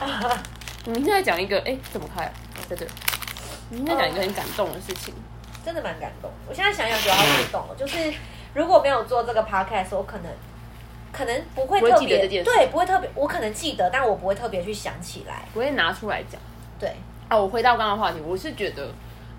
[0.85, 2.31] 我们现在讲一个，哎，怎么开啊？
[2.69, 2.85] 在这，
[3.71, 5.13] 我们现在讲一个很感动的事情，
[5.65, 6.31] 真的蛮感动。
[6.47, 7.75] 我现在想想，觉得好感动了。
[7.77, 8.13] 就是
[8.53, 10.31] 如果没有做这个 podcast，我可能。
[11.11, 16.41] 可能不会特别对，不会特别，我可能记得，但我不会特别去想起来，不会拿出来讲。
[16.77, 16.93] 对
[17.29, 18.89] 哦，我回到刚刚话题，我是觉得，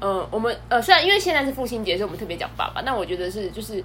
[0.01, 3.83] 呃，我们呃，虽然因为现在是父亲节，所以我们特别讲爸爸，但我觉得是就是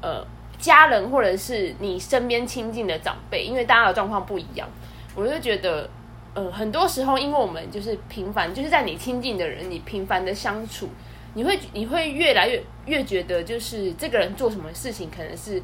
[0.00, 0.24] 呃，
[0.58, 4.68] 家人或者是你身边亲近的长辈，因为大家的状况不一样，
[5.14, 5.88] 我就觉得，
[6.34, 10.88] 呃，很多时候因为我们就是平凡，就是在你亲近的人，你频繁的相处，
[11.34, 15.62] 你会你会越来越越觉得，就是这个人做什么事情可能是。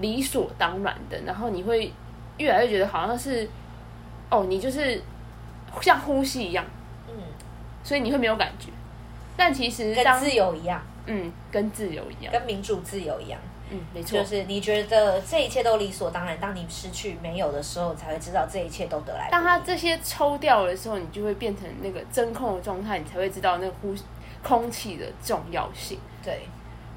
[0.00, 1.92] 理所当然的，然后你会
[2.38, 3.46] 越来越觉得好像是，
[4.30, 5.00] 哦，你就是
[5.82, 6.64] 像呼吸一样，
[7.82, 8.68] 所以你会没有感觉。
[9.36, 13.40] 但其实跟自由一样，嗯，跟自由一样，跟民主自由一样，
[13.70, 14.18] 嗯，没错。
[14.18, 19.28] 就是你觉得这一切都理所当然，当你失去没有的时候，才会知道这一切都得来。
[19.30, 23.94] 当它这些抽掉的时候，你就会变成那个真空的状态，你才会知道那个呼
[24.42, 25.98] 空气的重要性。
[26.22, 26.42] 对。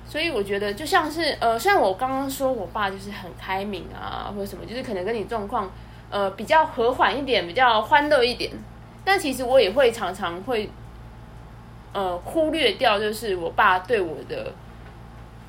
[0.08, 5.72] 所以我觉得就像是呃，虽然我刚刚说我爸就是很开明啊，或者什么，就是可能跟你状况
[6.12, 8.52] 呃比较和缓一点，比较欢乐一点，
[9.06, 10.70] 但其实我也会常常会
[11.94, 14.52] 呃忽略掉，就是我爸对我的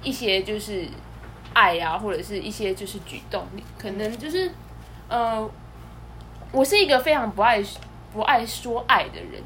[0.03, 0.87] 一些就是
[1.55, 3.45] 爱呀、啊，或者是一些就是举动，
[3.79, 4.51] 可能就是
[5.09, 5.51] 呃，
[6.53, 7.61] 我是一个非常不爱
[8.13, 9.43] 不爱说爱的人。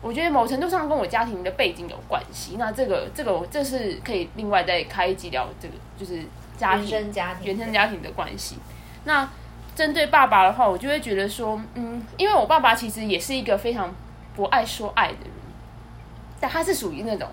[0.00, 2.56] 我觉得某程度上跟我家庭的背景有关系。
[2.58, 6.22] 那这个这个这是可以另外再开一集聊这个，就是
[6.56, 8.56] 家庭原生家庭原生家庭的关系。
[9.04, 9.28] 那
[9.74, 13.92] 针对爸爸的话，我就会觉得说，嗯，因为我爸爸其实也是一个非常
[14.34, 15.30] 不爱说爱的人，
[16.40, 17.28] 但他是属于那种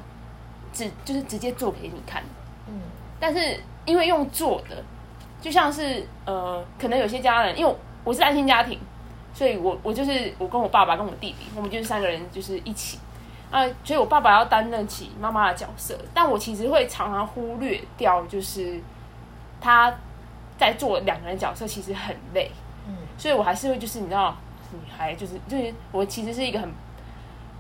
[0.74, 2.24] 直就是直接做给你看。
[2.68, 2.82] 嗯，
[3.20, 4.84] 但是因为用做的，
[5.42, 8.80] 就像是呃，可能有些家人，因为我是单亲家庭。
[9.32, 12.98] 所以我我就是我跟我爸爸跟我弟弟，我们就是三个人就是一起
[13.52, 18.82] 啊，所以我爸爸要担任起妈妈的角色，但我其实会常常忽略掉，就是
[19.62, 19.96] 他
[20.60, 22.52] 在做两个人角色其实很累，
[22.88, 24.38] 嗯，所以我还是会就是你知道，
[24.74, 26.70] 女孩就是就是我其实是一个很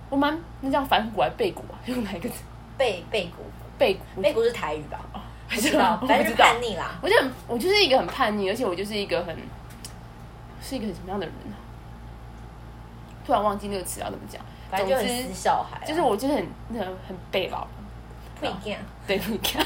[0.09, 1.79] 我蛮那叫反骨还是背骨啊？
[1.85, 2.43] 用哪一个字？
[2.77, 3.43] 背背骨
[3.77, 4.99] 背骨背骨是台语吧？
[5.13, 6.99] 哦，不知道，反正是叛逆啦。
[7.01, 9.35] 我就很我就是一个很叛逆，而且我就是一个很。
[10.61, 11.55] 是一个什么样的人呢？
[13.25, 14.41] 突然忘记那个词要怎么讲。
[14.69, 17.65] 反正就很死小孩，就是我就是很很很背老。
[18.39, 19.65] 不一样，对不一样。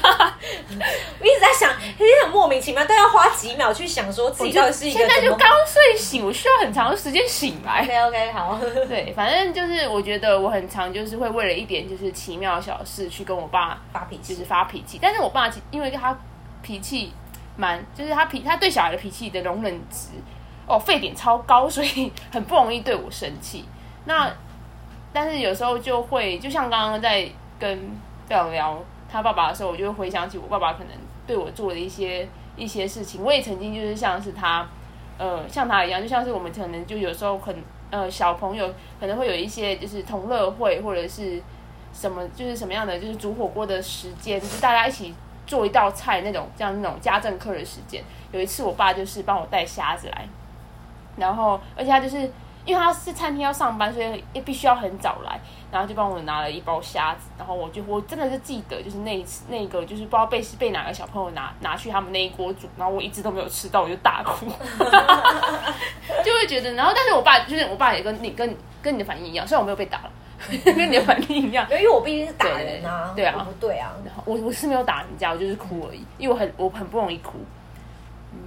[1.20, 4.98] 我一直在想，其实很莫名其妙，但要花几秒去想，说自己到底是一个。
[4.98, 7.82] 现在就刚睡醒，我需要很长的时间醒来。
[7.82, 8.58] OK OK，好。
[8.88, 14.98] 对，反正就是我觉得我很常就是会为了一点就是奇妙小事去跟我爸发脾气，就是发脾气。
[15.00, 16.16] 但是我爸因为他
[16.62, 17.12] 脾气
[17.56, 20.08] 蛮，就是他脾他对小孩的脾气的容忍值。
[20.66, 23.66] 哦，沸点超高，所以很不容易对我生气。
[24.06, 24.32] 那，
[25.12, 27.78] 但是有时候就会，就像刚刚在跟
[28.28, 30.88] 表聊他爸爸的时候，我就会回想起我爸爸可能
[31.26, 33.22] 对我做的一些一些事情。
[33.22, 34.66] 我也曾经就是像是他，
[35.18, 37.54] 呃，像他一样，就像是我们可能就有时候很
[37.90, 41.40] 呃小朋友可能会有一些就是同乐会或者是
[41.92, 45.14] 什么，就是什么样的就是煮火锅的时间，就大家一起
[45.46, 48.02] 做一道菜那种，这样那种家政课的时间。
[48.32, 50.26] 有一次，我爸就是帮我带虾子来，
[51.16, 52.28] 然后而且他就是
[52.64, 55.38] 因为他是餐厅要上班，所以也必须要很早来，
[55.70, 57.28] 然后就帮我拿了一包虾子。
[57.36, 64.46] 然后我就我真的是记得，就是那一次那个就是不知道被被哪个小朋友拿拿去他们那一锅煮，然后我一直都没有吃到，我就大哭，
[66.24, 70.10] 就会觉得，然后但是我爸就是我爸也跟你跟跟你的反应一样，虽然我没有被打了。
[70.76, 73.92] 跟你的反应一样，因为我毕竟是打人啊，对，啊，不对啊，
[74.26, 77.38] 我我是没有打人家，我就是哭而已，因为我很我很不容易哭，
[78.32, 78.38] 嗯，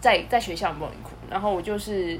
[0.00, 2.18] 在在学校很不容易哭，然后我就是，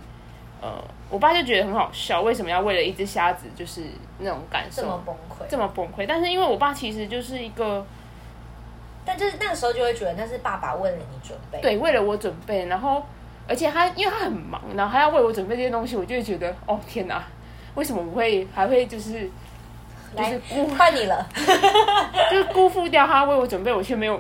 [0.61, 0.69] 呃，
[1.09, 3.83] 我爸就觉得很好笑，为什么要为了一只虾子就是
[4.19, 6.05] 那种感受这么崩溃，这么崩溃？
[6.07, 7.85] 但是因为我爸其实就是一个，
[9.05, 13.03] 但就是那个时候就会觉得那是爸爸为了你准备，对，为了我准备，然后
[13.49, 17.23] 而且他因为他很忙，然后他要为我准备这些东西，我就会觉得哦天哪。
[17.77, 19.29] 为什么我会还会就是
[20.17, 21.29] 就是辜负你了？
[22.31, 24.19] 就是辜负掉他为我准备，我却没有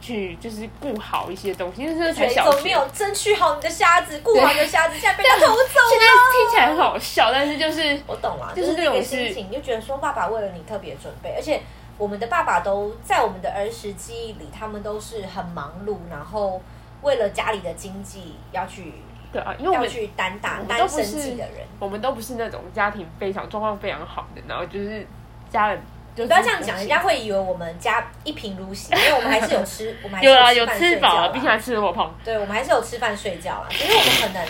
[0.00, 5.90] 去就是顾好一些东西，就是才小学，没有争取好你的虾子，顾好你的虾子，现在被他偷走了。
[5.90, 11.60] 现在听起来很好笑，但是就是我懂了，就是那种心情，就觉得说爸爸为了你特别准备，而且
[11.96, 16.62] 我们的爸爸都在我们的儿时记忆里，他们都是很忙碌，然后
[17.02, 18.92] 为了家里的经济要去。
[19.30, 25.06] 对啊，因为我们要去单打单生计的人，我们都不是那种家庭非常状况非常好的，然后就是
[25.50, 25.84] 家人就
[26.26, 32.14] 不要这样讲，人家会以为我们家一贫如洗，因为我们还是有吃，我们还是 有啊，有吃饱啊，比起来吃的我胖。
[32.24, 34.46] 对，我们还是有吃饭睡觉啊，因为我们可能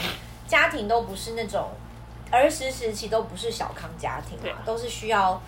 [0.46, 1.68] 家庭都不是那种
[2.31, 5.40] 儿时时期都不是小康家庭啊，都是需要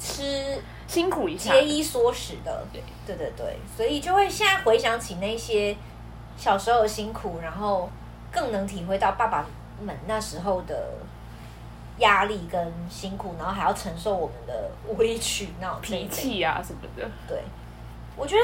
[0.00, 2.66] 吃辛苦一下，节衣缩食的。
[2.72, 5.76] 对对对对，所以就会现在回想起那些。
[6.40, 7.90] 小时候的辛苦，然后
[8.30, 9.44] 更能体会到爸爸
[9.82, 10.92] 们那时候的
[11.98, 17.08] 压力跟辛苦，然后还要承受我们的无理取闹、脾气啊什么的。
[17.26, 17.42] 对，
[18.16, 18.42] 我觉得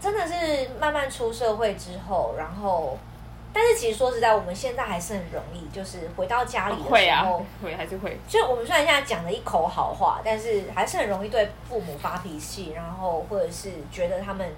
[0.00, 2.98] 真的是慢慢出社会之后，然后，
[3.52, 7.26] 但是其实说实在，我们现在还是很容易，就是回到家里的时候，会啊，
[7.62, 8.18] 会还是会。
[8.28, 14.48] 就我们虽然现在讲了一口好话，但是还是很容易对父母发脾气，然后或者是觉得他们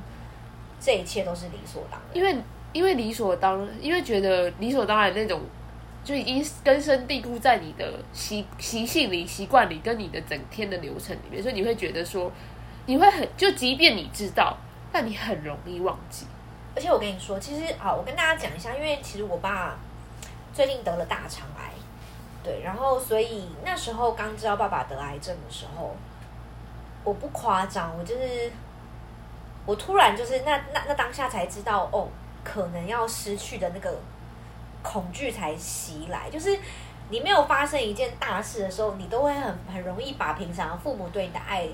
[0.81, 2.43] 这一切都是理所当然，因为。
[2.75, 5.41] 因为理所当然，因为觉得理所当然那种，
[6.05, 12.31] 就已经根深蒂固在你的习习性里、习惯里，跟你的整天的流程里面，所以你会觉得说，
[12.87, 14.57] 你会很就，即便你知道，
[14.93, 16.27] 但你很容易忘记。
[16.77, 19.77] 而且我跟你说，其实好，我跟大家讲一下，因为其实我爸
[20.53, 21.73] 最近得了大肠癌，
[22.43, 25.97] 对，然后所以那时候刚知道爸爸得癌症的时候，
[27.03, 28.53] 我不夸张，我就是
[29.65, 32.09] 我突然就是那那那当下才知道哦。
[32.45, 33.99] 可能要失去的那个
[34.85, 36.57] 恐惧才袭来，就是
[37.09, 41.67] 你没有发生一件大事的时候，你都会很很容易把平常父母对你的爱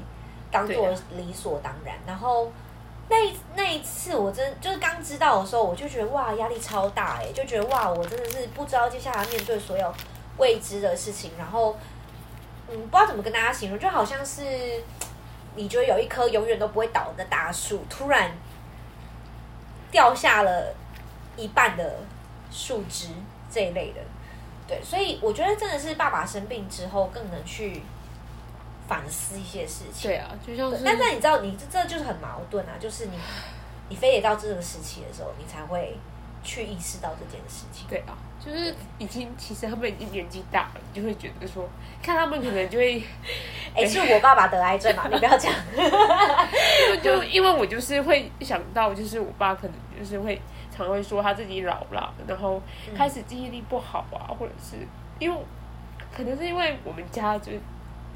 [0.50, 1.94] 当做理所当然。
[2.06, 2.50] 然后
[3.10, 3.16] 那
[3.54, 9.92] 那一次，我真就是刚知道的时候，我就觉得哇，压力超大哎，就觉得哇，我真的是不知道接下来面对所有
[10.38, 11.32] 未知的事情。
[11.36, 11.76] 然后
[12.68, 14.42] 嗯，不知道怎么跟大家形容，就好像是
[15.56, 18.30] 你觉得有一棵永远都不会倒的大树，突然。
[19.92, 20.72] 掉下了
[21.36, 21.96] 一半的
[22.50, 23.08] 树枝
[23.50, 24.00] 这一类的，
[24.66, 27.82] 对，所以我觉得真的是爸爸生病之后更能去
[28.88, 30.10] 反思一些事情。
[30.10, 33.12] 对啊，就像是，但是你知道，你这这就是很矛盾啊，就是你
[33.88, 35.96] 你非得到这个时期的时候，你才会
[36.42, 37.86] 去意识到这件事情。
[37.88, 41.68] 对啊，就是已经其实他们已经年纪大了，你就会觉得说，
[42.02, 43.02] 看他们可能就会，
[43.74, 45.08] 哎、欸，是我爸爸得癌症嘛？
[45.08, 45.52] 你不要讲。
[47.02, 50.40] 就因为我就是会想到，就是我爸可能就是会
[50.84, 52.60] 常会说他自己老了，然后
[52.96, 54.76] 开始记忆力不好啊，或者是
[55.18, 55.36] 因为
[56.14, 57.60] 可能是因为我们家就是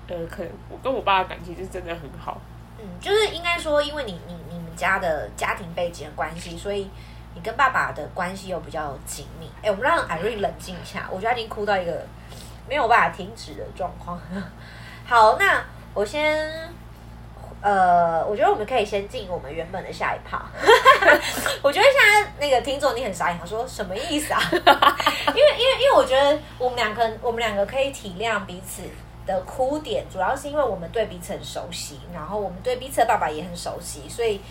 [0.08, 2.40] 呃，可能我跟我爸的感情是真的很好。
[2.78, 6.90] 嗯，就是应该说，因为你你你们家的家庭背景的关系，所以
[7.34, 9.50] 你跟爸爸的关系又比较紧密。
[9.62, 12.06] 哎，我们让艾瑞冷静一下，我觉得他已经哭到一个
[12.68, 14.20] 没有办法停止的状况。
[15.06, 16.72] 好，那我先。
[17.64, 20.44] 呃，我觉得我们可以先进我们原本的下一趴。
[21.62, 24.40] 我觉得现在那个听众你很傻眼，他说什么意思啊？
[24.52, 28.82] 因为因为因为我觉得我们两个我们两个可以体谅彼此
[29.26, 34.42] 的哭点，主要是因为我们对彼此很熟悉，然后我们对彼此的爸爸也很熟悉，所以，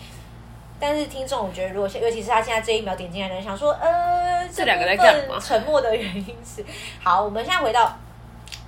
[0.80, 5.38] 但是听众我觉得如果尤其是他现在这一秒点进来的人想说，呃，这两个在干嘛？
[5.38, 6.64] 沉默的原因是，
[7.00, 7.96] 好，我们现在回到，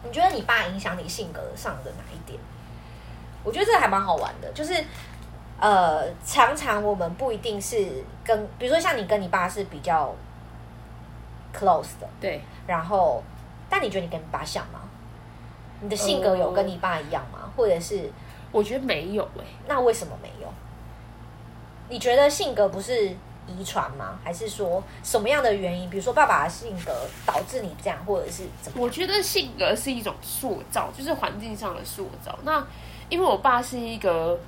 [0.05, 2.39] 你觉得你爸影响你性格上的哪一点？
[3.47, 4.75] 我觉得这个还蛮好玩的，就是，
[5.61, 10.13] 呃，常常我们不一定是跟，比如说像你跟你爸是比较
[11.57, 12.43] close 的，对。
[12.67, 13.23] 然后，
[13.71, 14.81] 但你觉得你跟你爸像吗？
[15.81, 17.39] 你的性格有跟你爸一样吗？
[17.45, 18.11] 呃、或者是？
[18.53, 19.47] 我觉得没有诶、欸。
[19.69, 20.49] 那为什么没有？
[21.89, 23.09] 你觉得性格不是
[23.47, 24.19] 遗传吗？
[24.25, 25.91] 还是说什么样的原因？
[25.91, 26.93] 比如说爸爸的性格
[27.27, 28.83] 导致你这样，或者是怎么？
[28.83, 32.39] 我觉得性格是一种塑造，就是环境上的塑造。
[32.45, 32.65] 那
[33.09, 34.39] 因为我爸是一个，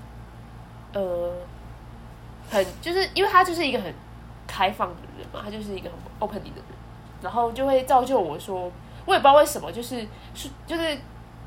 [0.93, 1.33] 呃，
[2.51, 3.93] 很就是因为他就是一个很
[4.47, 6.65] 开放的人嘛，他就是一个很 open 的人，
[7.23, 8.71] 然后就会造就我说，
[9.07, 10.99] 我也不知道为什么，就是是就是。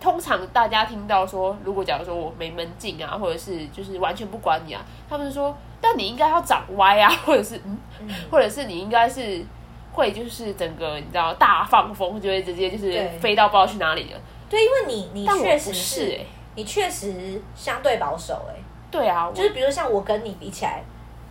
[0.01, 9.45] 通常大家听到说，如果假如说我没门禁啊，或者是就是完全不管你啊，他们说，但你应该要长歪啊， 或者是嗯，嗯或者是你应该是
[9.91, 14.19] 会就是整个你知道大放风，就会直接就是飞到不知道去哪里了。
[14.49, 18.63] 对，因为你你确实是哎、欸，你确实相对保守哎、欸。
[18.89, 20.81] 对啊，就是比如说像我跟你比起来。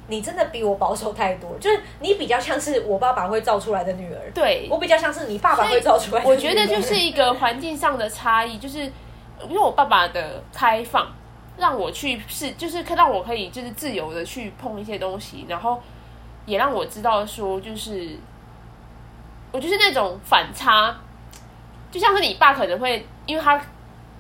[0.09, 6.35] 你真的比我保守太多，就是你比较像是我爸爸会造出来的女儿，对，我比较像是你爸爸会造出来的女儿。
[6.35, 11.07] 我觉得就是一个 环境上的差异，就是因为我爸爸的开放，
[11.57, 15.81] 让我去试，就是可让我可以就是自由的去碰一些东西，然后
[16.45, 18.19] 也让我知道说，就是
[19.53, 20.93] 我就是那种反差，
[21.93, 23.63] 就像是你爸可能会因为他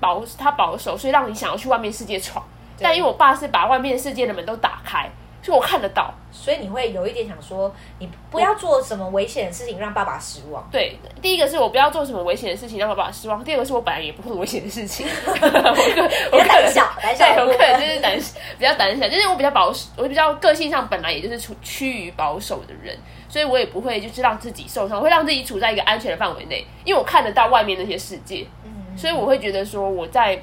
[0.01, 2.45] 保他保守，所以让你想要去外面世界闯，
[2.81, 5.09] 但因为我爸是把外面世界的门都打开。
[5.43, 10.63] 所以我看得到，所以你会有一点想说，你不要做什么危险的事情让爸爸失望。
[10.71, 13.43] 对，第一个是我不要做什么危险的事情让爸爸失望。
[13.43, 18.15] 第二个是我本来也不会危险的事情， 我个我胆小，胆小，对，我个人就是胆
[18.59, 22.95] 比较胆小，就是我比较保守，我比较个性上本来也就是处趋于保守的人，
[23.27, 30.43] 所以我也不会就是让自己受伤，我会让自己处在一个安全的范围内，因为我看得到外面那些世界，嗯，所以我会觉得说我在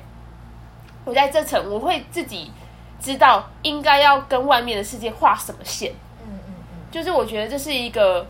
[1.06, 2.52] 我在这层我会自己。
[3.00, 5.92] 知道应该要跟外面的世界画什么线，
[6.26, 8.26] 嗯嗯嗯，就是我觉得这是一个，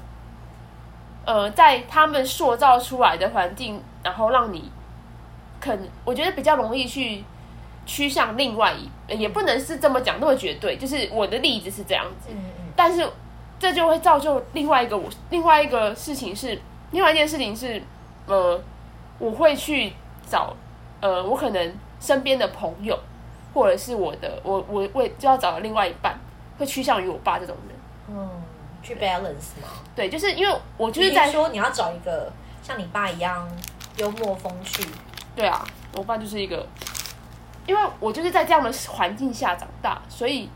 [1.26, 4.70] 呃，在他们塑造出来的环境，然后让你，
[5.62, 7.24] 可我觉得比较容易去
[7.86, 13.10] 趋向另外一，也不能是这么讲那么绝对，就是我的例子是这样子，嗯嗯，但是
[13.58, 16.60] 这就会造就另外一个我，另外一个事情是，
[16.92, 17.82] 另外一件事情是，
[18.26, 18.62] 呃，
[19.18, 19.94] 我会去
[20.30, 20.56] 找，
[21.02, 22.98] 呃，我可能身边的朋友。
[23.54, 26.16] 或者是我的，我我我就要找另外一半，
[26.60, 28.30] 会趋向于我爸这种人，嗯，
[28.84, 29.70] 去 balance 吗。
[29.96, 33.50] 对，就是因为我就是在说你要找一个像你爸一样
[33.96, 34.86] 幽默风趣。
[35.36, 36.68] 对啊，我爸就是一个，
[37.66, 40.48] 因为我就是在这样的环境下长大，所以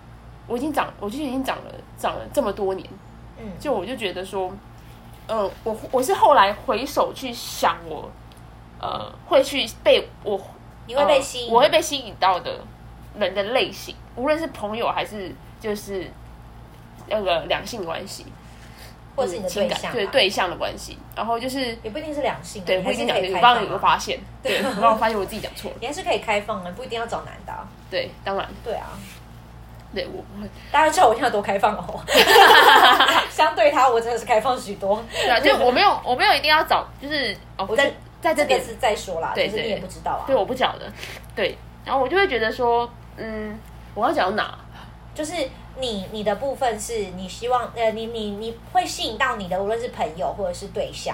[0.45, 2.87] 我已经长，我就已经长了长了这么多年，
[3.39, 4.51] 嗯，就我就觉得说，
[5.25, 8.07] 呃，我我是后来回首去想我，
[8.81, 10.39] 呃，会去被我，
[10.87, 12.59] 你会被吸引，呃，我会被吸引到的。
[13.19, 16.09] 人的类型，无论是朋友还是就是
[17.07, 18.25] 那个两性关系，
[19.17, 23.35] 或者是你的对象、啊，对对象的关系，然后就是也不一定是两性、啊，对，不一定两性。
[23.35, 27.67] 我刚刚有个发现，对， 我刚刚发现我自己讲错了，你还是可以开放的，不一定要找男的、啊。
[27.89, 28.91] 对，当然，对啊，
[29.93, 31.99] 对我不会，大家知道我现在多开放哦。
[33.29, 35.03] 相对他，我真的是开放许多。
[35.11, 37.91] 对啊， 就我没有，我没有一定要找，就是哦，我在
[38.21, 40.91] 在这边是再说啦，对，就是你也不知道啊，对，我不晓得，
[41.35, 42.89] 对，然后我就会觉得说。
[43.17, 43.59] 嗯，
[43.93, 44.57] 我要讲哪？
[45.13, 45.33] 就是
[45.77, 51.13] 你你的部分是你希望呃，你你你会吸引到你的，无论是朋友或者是对象，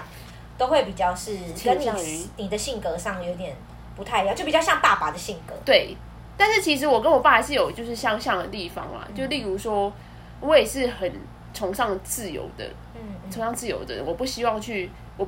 [0.59, 3.55] 都会比较是跟你你的性格上有点
[3.95, 5.55] 不太一样，就比较像爸爸的性格。
[5.65, 5.97] 对，
[6.37, 9.05] 但是其实我跟我爸还是有就是相像的地方啦。
[9.15, 9.91] 就例如说，
[10.39, 11.11] 我也是很
[11.51, 15.27] 崇尚自由的，嗯，崇尚自由的人，我不希望去我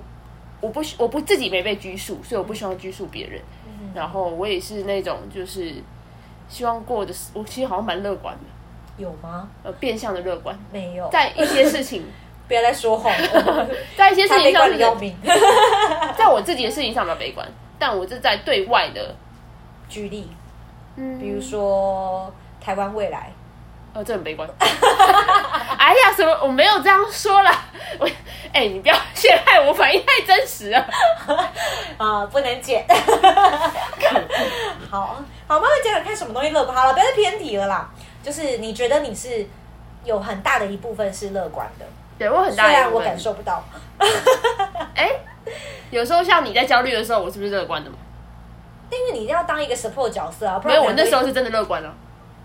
[0.62, 3.42] 我不我不自己没被拘束，所以我不希望拘束别人。
[3.66, 5.76] 嗯，然后我也是那种就是。
[6.52, 8.42] 希望过的是，我其实好像蛮乐观的。
[8.98, 9.48] 有吗？
[9.62, 10.58] 呃，变相的乐观。
[10.74, 11.08] 没有。
[11.12, 12.04] 在一些事情，
[12.50, 13.14] 不要再说谎。
[13.96, 14.68] 在一些事情上，
[16.18, 19.14] 在我自己的事情上比较悲观，但我是在对外的
[19.88, 20.28] 举例。
[20.96, 23.32] 嗯，比如说台湾未来。
[23.94, 24.48] 呃，这很悲观。
[24.60, 26.38] 哎呀，什么？
[26.44, 27.52] 我没有这样说啦。
[27.98, 28.06] 我，
[28.54, 30.80] 哎、欸，你不要陷害我，反应太真实了。
[31.98, 32.86] 啊、呃，不能剪。
[34.90, 36.78] 好好，慢慢讲讲看什么东西乐观。
[36.78, 37.90] 好了，不要再偏题了啦。
[38.22, 39.48] 就是你觉得你是
[40.04, 41.86] 有很大的一部分是乐观的，
[42.20, 43.64] 对我很大，虽然我感受不到。
[43.98, 45.20] 哎、欸，
[45.90, 47.98] 有时候像你在焦虑的时候，我是不是乐观的嘛？
[48.92, 50.62] 因为你要当一个 support 角色啊。
[50.64, 51.92] 没有，我那时候是真的乐观啊。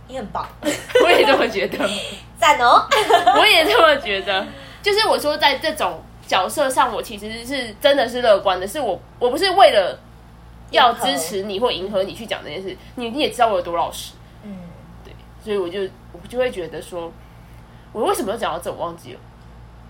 [0.09, 0.47] 你很棒，
[1.05, 1.79] 我也这么觉得。
[2.39, 2.87] 赞哦，
[3.39, 4.47] 我也这么觉得。
[4.83, 8.69] 就是我说，在这种角色上，我其实是真的是乐观的。
[8.69, 9.99] 是我，我不是为了
[10.71, 12.77] 要支持你或迎合你去讲这件事。
[12.97, 14.55] 你你也知道我有多老实，嗯，
[15.03, 17.11] 对，所以我就我就会觉得说，
[17.93, 18.71] 我为什么要讲到这？
[18.71, 19.21] 我忘记了。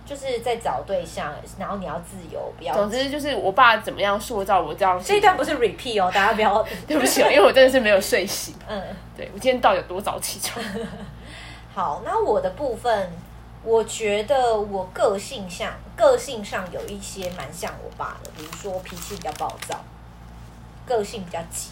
[0.07, 2.75] 就是在找对象，然后你要自由，不要。
[2.75, 5.03] 总之就是我爸怎么样塑造我这样。
[5.03, 6.63] 这一段不是 repeat 哦，大家不要。
[6.87, 8.55] 对不起，因为我真的是没有睡醒。
[8.69, 8.83] 嗯，
[9.17, 10.63] 对，我今天到底有多早起床？
[11.75, 13.11] 好，那我的部分，
[13.63, 19.81] 我觉得我个性上个性上有一些蛮像我爸的，比如说脾气比较暴躁，
[20.85, 21.71] 个性比较急，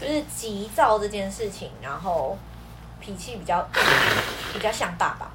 [0.00, 2.38] 就是急躁这件事情，然后
[3.00, 3.68] 脾气比较
[4.54, 5.28] 比较像爸爸。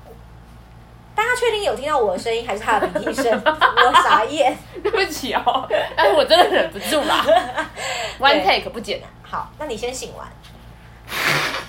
[1.15, 3.31] 大家确定有听到我的声音，还是他的鼻涕声？
[3.41, 7.25] 我傻眼，对不起哦，但是我真的忍不住啦。
[8.19, 9.01] One take 不剪。
[9.23, 10.27] 好，那你先醒完，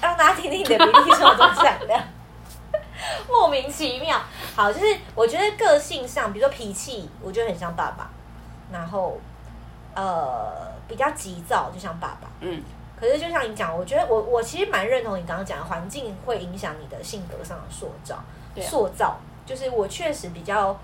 [0.03, 2.03] 让大家听听你的鼻涕声多响亮，
[3.31, 4.21] 莫名其妙。
[4.55, 8.11] 好，就是我觉得个性上，比如说脾气，我觉得很像爸爸，
[8.73, 9.19] 然后
[9.95, 12.29] 呃比较急躁，就像爸爸。
[12.41, 12.63] 嗯。
[12.99, 18.17] 可是就像你讲，我觉得我我其实蛮认同你刚刚讲的，环境会影响你的性格上的塑造，
[18.61, 19.19] 塑造。
[19.47, 20.77] 就是我确实比较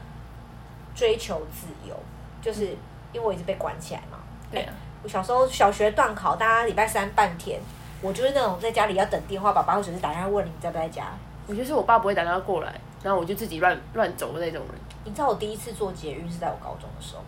[0.95, 1.95] 追求自由，
[2.41, 2.69] 就是
[3.13, 4.19] 因为我一直被关起来嘛。
[4.51, 4.73] 对啊。
[5.03, 7.61] 我小时候小学断考，大家礼拜三半天，
[8.01, 11.09] 我就是那种在家里要等电话，爸爸或者是打电话问你在不在家。
[11.49, 14.81] 我就是我爸不会打电话过来，然后我就自己乱乱走的那种人。
[15.03, 17.23] 你知道我第一次做捷运是在我高中的时候。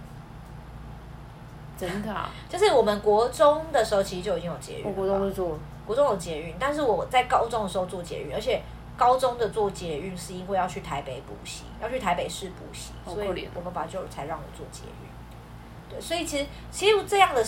[1.76, 2.30] 真的啊？
[2.48, 4.84] 就是我们国中的时候其实就已经有捷运。
[4.84, 5.58] 我国中就坐。
[5.84, 8.62] 国中有捷运，但是我在高中的时候坐捷运，而且。
[8.96, 15.90] 高中的做捷运是因为要去台北补习，要去台北市补习，所以我爸爸就才让我做捷运。
[15.90, 17.44] 对，所以其实其实这样的，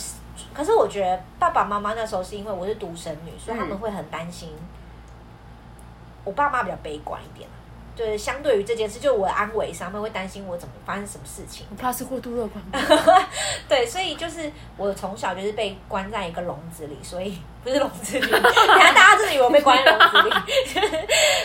[0.52, 4.50] 可是我觉得爸爸妈妈那时候是因为我是独生女，所以他们会很担心。
[6.24, 7.48] 我爸妈比较悲观一点。
[7.96, 11.66] 对，相对于这件事，就我的安危上，他们会担心我怎么发生什么事情。
[11.70, 12.62] 我怕是过度乐观。
[13.66, 20.34] 对，所以就是我从小就是被关在一个笼子里，所以不是笼子里， 等下大家真的以为我被关在笼子里，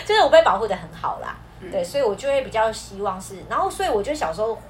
[0.04, 1.36] 就是我被保护的很好啦。
[1.70, 4.60] 对，所以我就会比较希望是，然后所以我觉得小时候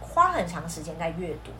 [0.00, 1.50] 花很长时间在阅读。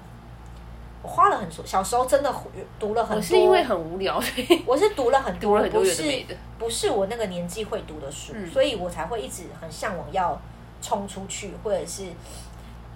[1.02, 2.34] 我花了很多，小时候真的
[2.78, 3.16] 读了很多。
[3.16, 6.26] 我是因为很无聊，所以 我是读了很多，很多不是
[6.58, 10.38] 不是我那个年纪会读的书，嗯，所以我才会一直很向往要
[10.82, 12.04] 冲出去，或者是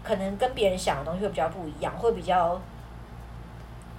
[0.03, 2.61] 可能跟别人想的东西会比较不一样，会比较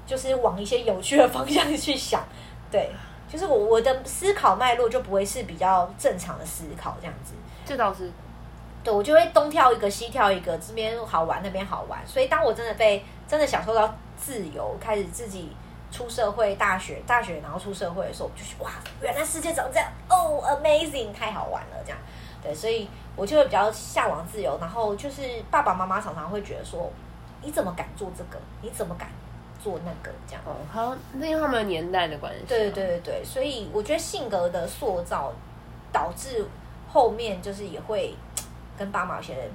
[0.06, 2.24] 就是往一些有趣的方向去想。
[2.70, 2.92] 对，
[3.28, 7.34] 就是我我的思考脉络就不会是比较正常的思考这样子。
[7.66, 8.12] 这倒是。
[8.84, 12.00] 对，我就会东跳一个西跳一个，这边好玩那边好玩。
[12.06, 15.52] 所以当我真的被真的享受到自由，开始自己
[15.92, 18.72] 出社会，大学大学然后出社会的时候，我就觉得哇，
[19.02, 21.98] 原来世界长这样哦，amazing，太好玩了这样。
[22.42, 24.58] 对，所以我就会比较向往自由。
[24.60, 26.92] 然后就是爸爸妈妈常常会觉得说，
[27.42, 28.40] 你怎么敢做这个？
[28.62, 29.10] 你怎么敢
[29.64, 30.12] 做那个？
[30.28, 30.42] 这样。
[30.46, 32.46] 哦，好，那因为他们年代的关系。
[32.48, 35.34] 对对对对对，所以我觉得性格的塑造
[35.92, 36.48] 导致
[36.92, 38.16] 后面就是也会。
[38.78, 39.50] 跟爸妈有些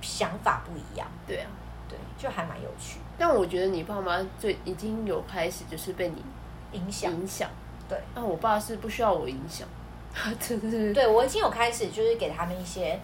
[0.00, 1.50] 想法不一样，对啊，
[1.88, 3.00] 对，就还蛮有趣。
[3.20, 6.24] 但我觉得你爸妈最已经有开始就是被你
[6.72, 7.50] 影响影响，
[7.86, 7.98] 对。
[8.14, 9.68] 那我爸是不需要我影响，
[10.40, 10.94] 真的是。
[10.94, 12.98] 对，我已经有开始就是给他们一些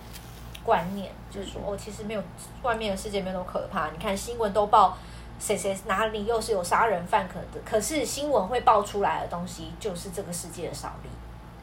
[0.65, 2.23] 观念，就是说哦，其实没有
[2.63, 3.91] 外面的世界没有那么可怕。
[3.91, 4.97] 你看新闻都报
[5.39, 11.11] 谁谁哪里又是有杀人犯，可的，可是新闻会爆出来的东西就是这个世界的少例，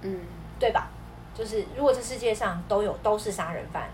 [0.04, 0.20] 嗯，
[0.60, 0.89] 对吧？
[1.34, 3.89] 就是如果这世界上都有都是杀人犯，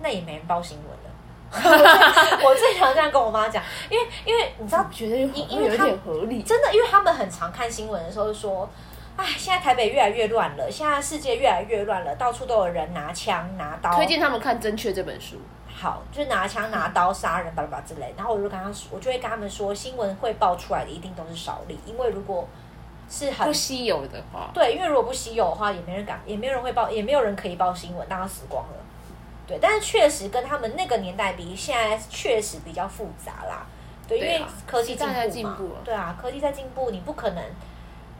[0.00, 1.10] 那也没人报新闻了。
[1.54, 8.68] 我最常这样跟我妈讲，因为因为你知道，觉得因因为有点合理，真的，因为他们很常看新闻的时候说，
[9.16, 13.94] 哎，现在台北越来越乱了，现在世界越来越乱了，到处都有人拿枪拿刀。
[13.94, 15.36] 推荐他们看《正确》这本书。
[15.74, 18.14] 好，就是拿枪拿刀杀人，巴拉巴拉之类。
[18.16, 22.48] 然后我就跟他说，我就会跟他们说，新闻会爆出来的一定都是少例，因为如果。
[23.06, 28.76] 是很不稀有的话，对，因为如果不稀有的话，也没人敢，也没有人会报，也没有人可以报新闻，大家死光了。
[29.46, 33.66] 对，但是确实跟他们那个年代比，现在确实比较复杂啦。
[34.06, 37.42] 对，对啊，因为科技进步嘛，进步，对啊，科技在进步，你不可能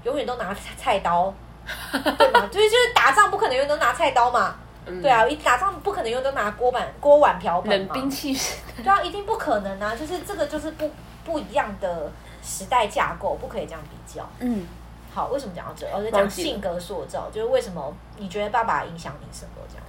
[0.02, 1.32] 永远都拿菜刀，
[1.92, 2.48] 对吗？
[2.50, 4.56] 就是就是打仗不可能永远都拿菜刀嘛，
[4.86, 8.36] 嗯，对啊，一打仗不可能永远都拿锅碗锅碗瓢盆冷兵器，
[8.76, 10.90] 对啊，一定不可能啊，就是这个就是不
[11.24, 12.10] 不一样的。
[12.46, 14.22] 时代架构不可以这样比较。
[14.38, 14.66] 嗯，
[15.14, 15.86] 好，为什么讲到这？
[15.96, 19.84] 我在讲性格塑造，就是为什么你觉得爸爸影响你什么这样？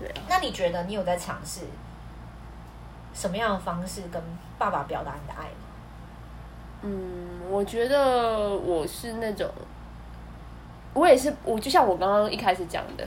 [0.00, 0.14] 对啊。
[0.28, 1.60] 那你觉得你有在尝试
[3.14, 4.20] 什么样的方式跟
[4.58, 5.66] 爸爸表达你的爱吗？
[6.82, 9.48] 嗯，我觉得我是那种，
[10.94, 13.06] 我也是，我就像我刚刚一开始讲的。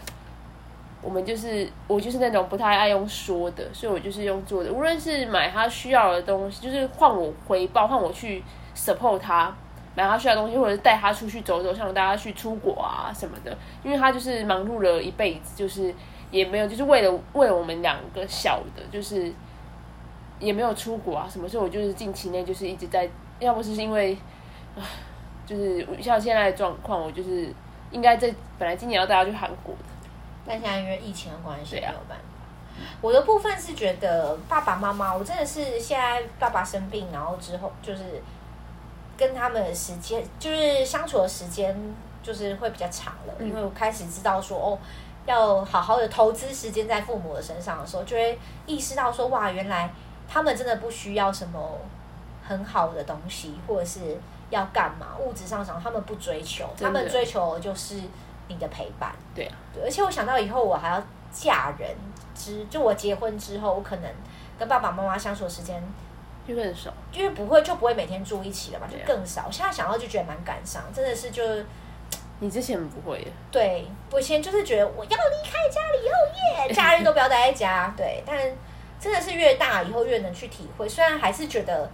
[1.01, 4.71] 我们就是我就是那种不太爱用说的，所以我就是用做的。
[4.71, 8.41] 无论是买他需要的东西，就是换我回报，换我去
[8.73, 9.53] support 他
[9.95, 13.53] 买他需要的东西，或者是带他出去走走，像大家去出国啊什么的。
[13.83, 15.93] 因为他就是忙碌了一辈子，就是
[16.34, 19.31] 也没有就是为了为了我们两个小的，就是
[20.39, 21.47] 也没有出国啊什么。
[21.47, 23.07] 所以我就是近期内就是一直在，
[23.39, 24.17] 要不是因为
[24.75, 24.81] 啊，
[25.45, 27.53] 就是像现在的状况，我就是
[27.91, 29.84] 应该在本来今年要带他去韩国的。
[30.45, 32.23] 但现在因为疫情的关系，啊、没有办法。
[32.99, 38.01] 我的部分是觉得爸爸妈妈，我真的是现在爸爸生病，然后之后就是
[39.15, 41.77] 跟他们的时间，就是相处的时间，
[42.23, 43.34] 就是会比较长了。
[43.38, 44.79] 嗯、因为我开始知道说，哦，
[45.26, 49.89] 要好好的投资时间在父母的身上的时候，就会意识到说，哇，原来
[50.28, 51.78] 他们真的不需要什么
[52.47, 54.17] 很好的东西，或者是
[54.49, 58.01] 要干嘛，物质上上他们不追求，他们追求的就是
[58.47, 59.11] 你的陪伴。
[59.34, 61.01] 对啊，对，而且我想到以后我还要
[61.32, 61.89] 嫁人。
[62.36, 64.11] 之就我结婚之后，我可能
[64.57, 65.80] 跟爸爸妈妈相处的时间
[66.47, 69.51] 就更少，因为不会就不会每天住一起了嘛，就更少。
[69.51, 71.43] 现在想到就觉得蛮感伤，真的是就
[72.43, 78.21] 你之前不会，对，我以前就是觉得我要离开家里以后耶， 假日都不要待在家，对。
[78.25, 78.37] 但
[78.99, 81.89] 真的是越大以后越能去体会，虽然还是觉得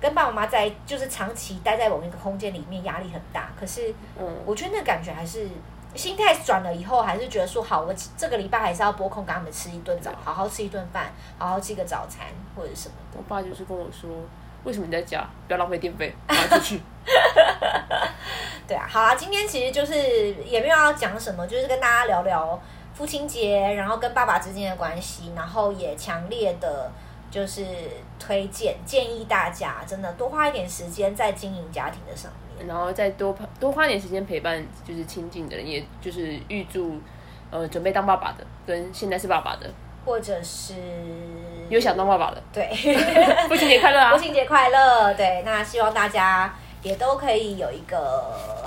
[0.00, 5.48] 跟爸爸妈妈在就是长期待在某一个空间里面压力很大，可是嗯，我觉得那感觉还是。
[5.92, 13.18] 心态转了以后，还是觉得说好，我这个礼拜还是要拨空给他们吃一顿早，好好吃一顿饭，好好吃一个早餐或者什么的。
[13.18, 14.08] 我爸就是跟我说，
[14.62, 15.28] 为什么你在家？
[15.48, 16.80] 不要浪费电费，拿出去。
[18.70, 22.56] 对啊，好啊，今天其实就是也没有要讲什么，就是跟大家聊聊
[22.94, 26.88] 父亲节，然后跟爸爸之间的关系，然后也强烈的，
[27.32, 27.64] 就是
[28.16, 32.68] 推荐建议大家真的多花一点时间在经营家庭的上面。
[32.68, 37.00] 然后再多多花点时间陪伴，就是亲近的人，也就是预祝，
[37.50, 39.68] 呃，准备当爸爸的，跟现在是爸爸的，
[40.04, 40.74] 或者是
[41.68, 42.68] 有想当爸爸的，对，
[43.48, 44.12] 父亲节快乐啊！
[44.16, 48.24] 父亲节快乐，对，那希望大家也都可以有一个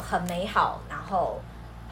[0.10, 1.40] 很美好，然后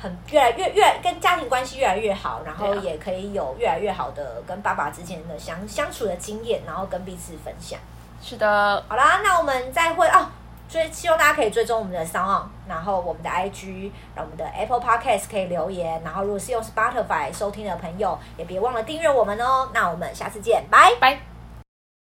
[0.01, 7.80] 很越来越越来跟家庭关系越来越好，然后也可以有越来越好的跟爸爸之间的相相处的经验，然后跟彼此分享。
[8.22, 10.28] 是的，好啦，那我们再会哦。
[10.69, 19.67] 所以希望大家可以追踪我们的 SoundOn，然后我们的 IG，然后我们的 Apple Podcast 可以留言，然后如果是用 Spotify 收听的朋友，也别忘了订阅我们哦。
[19.74, 21.30] 那我们下次见，拜拜。